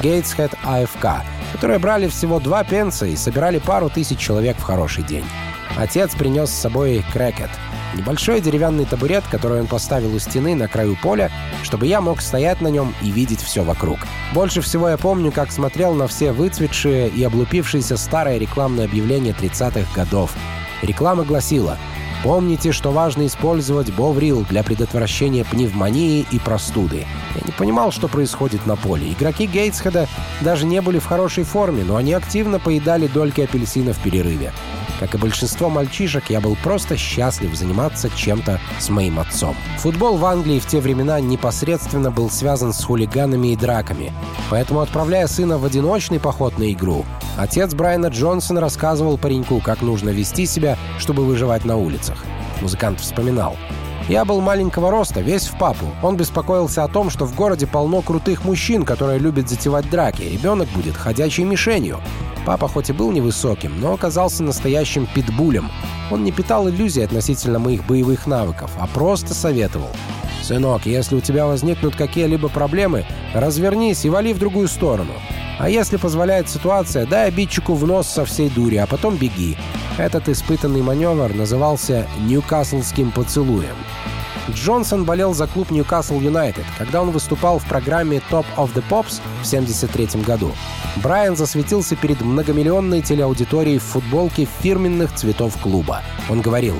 Гейтсхед 0.03 0.53
АФК, 0.63 1.23
которые 1.53 1.79
брали 1.79 2.07
всего 2.07 2.39
два 2.39 2.63
пенса 2.63 3.07
и 3.07 3.15
собирали 3.15 3.57
пару 3.57 3.89
тысяч 3.89 4.19
человек 4.19 4.57
в 4.57 4.63
хороший 4.63 5.03
день. 5.03 5.25
Отец 5.77 6.15
принес 6.15 6.49
с 6.49 6.61
собой 6.61 7.03
крекет— 7.13 7.49
Небольшой 7.95 8.41
деревянный 8.41 8.85
табурет, 8.85 9.23
который 9.29 9.61
он 9.61 9.67
поставил 9.67 10.15
у 10.15 10.19
стены 10.19 10.55
на 10.55 10.67
краю 10.67 10.97
поля, 10.99 11.31
чтобы 11.61 11.85
я 11.85 12.01
мог 12.01 12.21
стоять 12.21 12.59
на 12.59 12.67
нем 12.67 12.93
и 13.01 13.11
видеть 13.11 13.41
все 13.41 13.63
вокруг. 13.63 13.99
Больше 14.33 14.61
всего 14.61 14.89
я 14.89 14.97
помню, 14.97 15.31
как 15.31 15.51
смотрел 15.51 15.93
на 15.93 16.07
все 16.07 16.31
выцветшие 16.31 17.09
и 17.09 17.23
облупившиеся 17.23 17.97
старые 17.97 18.39
рекламные 18.39 18.85
объявления 18.85 19.31
30-х 19.31 19.93
годов. 19.95 20.33
Реклама 20.81 21.23
гласила 21.23 21.77
Помните, 22.23 22.71
что 22.71 22.91
важно 22.91 23.27
использовать 23.27 23.93
Боврил 23.93 24.45
для 24.49 24.63
предотвращения 24.63 25.43
пневмонии 25.43 26.25
и 26.31 26.39
простуды. 26.39 27.05
Я 27.35 27.41
не 27.45 27.51
понимал, 27.51 27.91
что 27.91 28.07
происходит 28.07 28.65
на 28.65 28.77
поле. 28.77 29.11
Игроки 29.11 29.45
Гейтсхеда 29.45 30.07
даже 30.39 30.65
не 30.65 30.81
были 30.81 30.99
в 30.99 31.05
хорошей 31.05 31.43
форме, 31.43 31.83
но 31.83 31.97
они 31.97 32.13
активно 32.13 32.59
поедали 32.59 33.07
дольки 33.07 33.41
апельсина 33.41 33.91
в 33.91 33.99
перерыве. 33.99 34.53
Как 35.01 35.15
и 35.15 35.17
большинство 35.17 35.69
мальчишек, 35.69 36.29
я 36.29 36.39
был 36.39 36.55
просто 36.63 36.95
счастлив 36.95 37.53
заниматься 37.55 38.09
чем-то 38.15 38.61
с 38.79 38.87
моим 38.89 39.19
отцом. 39.19 39.53
Футбол 39.79 40.15
в 40.15 40.23
Англии 40.23 40.59
в 40.59 40.65
те 40.65 40.79
времена 40.79 41.19
непосредственно 41.19 42.09
был 42.09 42.29
связан 42.29 42.71
с 42.71 42.81
хулиганами 42.85 43.49
и 43.49 43.57
драками. 43.57 44.13
Поэтому, 44.49 44.79
отправляя 44.79 45.27
сына 45.27 45.57
в 45.57 45.65
одиночный 45.65 46.21
поход 46.21 46.57
на 46.57 46.71
игру, 46.71 47.05
отец 47.37 47.73
Брайана 47.73 48.07
Джонсона 48.07 48.61
рассказывал 48.61 49.17
пареньку, 49.17 49.59
как 49.59 49.81
нужно 49.81 50.09
вести 50.09 50.45
себя, 50.45 50.77
чтобы 50.99 51.25
выживать 51.25 51.65
на 51.65 51.77
улицах. 51.77 52.23
Музыкант 52.61 52.99
вспоминал. 52.99 53.55
Я 54.09 54.25
был 54.25 54.41
маленького 54.41 54.91
роста, 54.91 55.21
весь 55.21 55.47
в 55.47 55.57
папу. 55.57 55.85
Он 56.01 56.17
беспокоился 56.17 56.83
о 56.83 56.89
том, 56.89 57.09
что 57.09 57.25
в 57.25 57.35
городе 57.35 57.67
полно 57.67 58.01
крутых 58.01 58.43
мужчин, 58.43 58.83
которые 58.83 59.17
любят 59.17 59.47
затевать 59.47 59.89
драки. 59.89 60.23
Ребенок 60.23 60.67
будет 60.69 60.97
ходячей 60.97 61.45
мишенью. 61.45 62.01
Папа 62.45 62.67
хоть 62.67 62.89
и 62.89 62.93
был 62.93 63.11
невысоким, 63.11 63.79
но 63.79 63.93
оказался 63.93 64.43
настоящим 64.43 65.07
питбулем. 65.15 65.69
Он 66.11 66.25
не 66.25 66.33
питал 66.33 66.69
иллюзий 66.69 67.01
относительно 67.01 67.59
моих 67.59 67.85
боевых 67.85 68.27
навыков, 68.27 68.71
а 68.77 68.87
просто 68.87 69.33
советовал. 69.33 69.89
«Сынок, 70.43 70.85
если 70.85 71.15
у 71.15 71.21
тебя 71.21 71.45
возникнут 71.45 71.95
какие-либо 71.95 72.49
проблемы, 72.49 73.05
развернись 73.33 74.03
и 74.03 74.09
вали 74.09 74.33
в 74.33 74.39
другую 74.39 74.67
сторону. 74.67 75.13
А 75.57 75.69
если 75.69 75.95
позволяет 75.95 76.49
ситуация, 76.49 77.05
дай 77.05 77.29
обидчику 77.29 77.75
в 77.75 77.87
нос 77.87 78.09
со 78.09 78.25
всей 78.25 78.49
дури, 78.49 78.75
а 78.75 78.85
потом 78.85 79.15
беги». 79.15 79.55
Этот 79.97 80.27
испытанный 80.27 80.81
маневр 80.81 81.33
назывался 81.33 82.07
«Ньюкаслским 82.27 83.11
поцелуем». 83.11 83.75
Джонсон 84.51 85.05
болел 85.05 85.33
за 85.33 85.47
клуб 85.47 85.71
Ньюкасл 85.71 86.19
Юнайтед, 86.19 86.65
когда 86.77 87.01
он 87.01 87.11
выступал 87.11 87.59
в 87.59 87.65
программе 87.65 88.21
Top 88.29 88.45
of 88.57 88.73
the 88.73 88.83
Pops 88.89 89.21
в 89.41 89.47
1973 89.47 90.21
году. 90.21 90.51
Брайан 90.97 91.35
засветился 91.35 91.95
перед 91.95 92.21
многомиллионной 92.21 93.01
телеаудиторией 93.01 93.79
в 93.79 93.83
футболке 93.83 94.47
фирменных 94.61 95.15
цветов 95.15 95.57
клуба. 95.61 96.01
Он 96.29 96.41
говорил, 96.41 96.75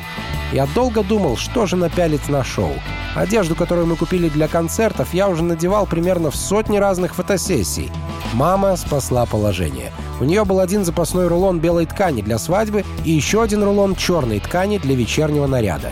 «Я 0.52 0.68
долго 0.76 1.04
думал, 1.04 1.38
что 1.38 1.66
же 1.66 1.76
напялить 1.76 2.30
на 2.30 2.44
шоу. 2.44 2.74
Одежду, 3.16 3.56
которую 3.56 3.88
мы 3.88 3.96
купили 3.96 4.28
для 4.28 4.48
концертов, 4.48 5.14
я 5.14 5.30
уже 5.30 5.44
надевал 5.44 5.86
примерно 5.86 6.32
в 6.32 6.36
сотни 6.36 6.78
разных 6.78 7.16
фотосессий. 7.16 7.92
Мама 8.34 8.76
спасла 8.76 9.26
положение. 9.26 9.92
У 10.20 10.24
нее 10.24 10.44
был 10.46 10.60
один 10.60 10.84
запасной 10.84 11.28
рулон 11.28 11.60
белой 11.60 11.86
ткани 11.86 12.22
для 12.22 12.38
свадьбы 12.38 12.84
и 13.06 13.12
еще 13.12 13.44
один 13.44 13.64
рулон 13.64 13.96
черной 13.96 14.40
ткани 14.40 14.80
для 14.80 14.96
вечернего 14.96 15.48
наряда. 15.48 15.92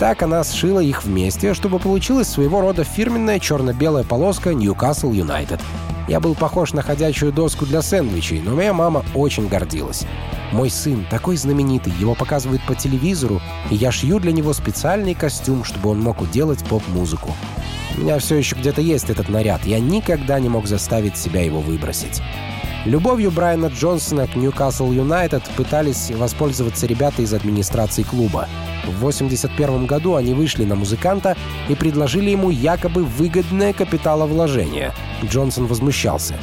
Так 0.00 0.22
она 0.22 0.42
сшила 0.44 0.80
их 0.80 1.04
вместе, 1.04 1.52
чтобы 1.52 1.78
получилась 1.78 2.26
своего 2.26 2.62
рода 2.62 2.84
фирменная 2.84 3.38
черно-белая 3.38 4.02
полоска 4.02 4.54
Ньюкасл 4.54 5.12
Юнайтед. 5.12 5.60
Я 6.08 6.20
был 6.20 6.34
похож 6.34 6.72
на 6.72 6.80
ходячую 6.80 7.34
доску 7.34 7.66
для 7.66 7.82
сэндвичей, 7.82 8.40
но 8.40 8.56
моя 8.56 8.72
мама 8.72 9.04
очень 9.14 9.46
гордилась. 9.46 10.06
Мой 10.52 10.70
сын 10.70 11.06
такой 11.10 11.36
знаменитый, 11.36 11.92
его 12.00 12.14
показывают 12.14 12.62
по 12.62 12.74
телевизору, 12.74 13.42
и 13.68 13.74
я 13.74 13.92
шью 13.92 14.18
для 14.20 14.32
него 14.32 14.54
специальный 14.54 15.12
костюм, 15.12 15.64
чтобы 15.64 15.90
он 15.90 16.00
мог 16.00 16.22
уделать 16.22 16.64
поп-музыку. 16.64 17.36
У 17.98 18.00
меня 18.00 18.18
все 18.20 18.36
еще 18.36 18.56
где-то 18.56 18.80
есть 18.80 19.10
этот 19.10 19.28
наряд, 19.28 19.66
я 19.66 19.80
никогда 19.80 20.40
не 20.40 20.48
мог 20.48 20.66
заставить 20.66 21.18
себя 21.18 21.42
его 21.42 21.60
выбросить. 21.60 22.22
Любовью 22.86 23.30
Брайана 23.30 23.66
Джонсона 23.66 24.26
к 24.26 24.36
Ньюкасл 24.36 24.90
Юнайтед 24.90 25.42
пытались 25.54 26.10
воспользоваться 26.10 26.86
ребята 26.86 27.20
из 27.20 27.34
администрации 27.34 28.02
клуба. 28.04 28.48
В 28.86 28.96
1981 28.96 29.84
году 29.84 30.14
они 30.14 30.32
вышли 30.32 30.64
на 30.64 30.76
музыканта 30.76 31.36
и 31.68 31.74
предложили 31.74 32.30
ему 32.30 32.48
якобы 32.48 33.04
выгодное 33.04 33.74
капиталовложение. 33.74 34.94
Джонсон 35.22 35.66
возмущался. 35.66 36.36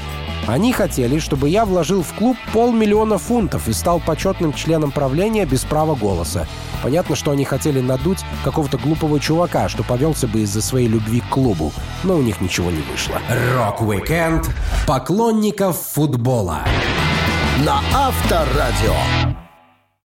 Они 0.47 0.71
хотели, 0.71 1.19
чтобы 1.19 1.49
я 1.49 1.65
вложил 1.65 2.01
в 2.01 2.13
клуб 2.13 2.37
полмиллиона 2.53 3.17
фунтов 3.17 3.67
и 3.67 3.73
стал 3.73 3.99
почетным 3.99 4.53
членом 4.53 4.91
правления 4.91 5.45
без 5.45 5.65
права 5.65 5.93
голоса. 5.93 6.47
Понятно, 6.81 7.17
что 7.17 7.31
они 7.31 7.43
хотели 7.43 7.81
надуть 7.81 8.19
какого-то 8.45 8.77
глупого 8.77 9.19
чувака, 9.19 9.67
что 9.67 9.83
повелся 9.83 10.25
бы 10.25 10.39
из-за 10.41 10.61
своей 10.61 10.87
любви 10.87 11.19
к 11.19 11.29
клубу. 11.29 11.73
Но 12.03 12.15
у 12.15 12.21
них 12.21 12.39
ничего 12.39 12.71
не 12.71 12.81
вышло. 12.89 13.19
Рок-викенд 13.55 14.49
поклонников 14.87 15.77
футбола. 15.77 16.59
На 17.65 17.81
Авторадио. 17.93 19.36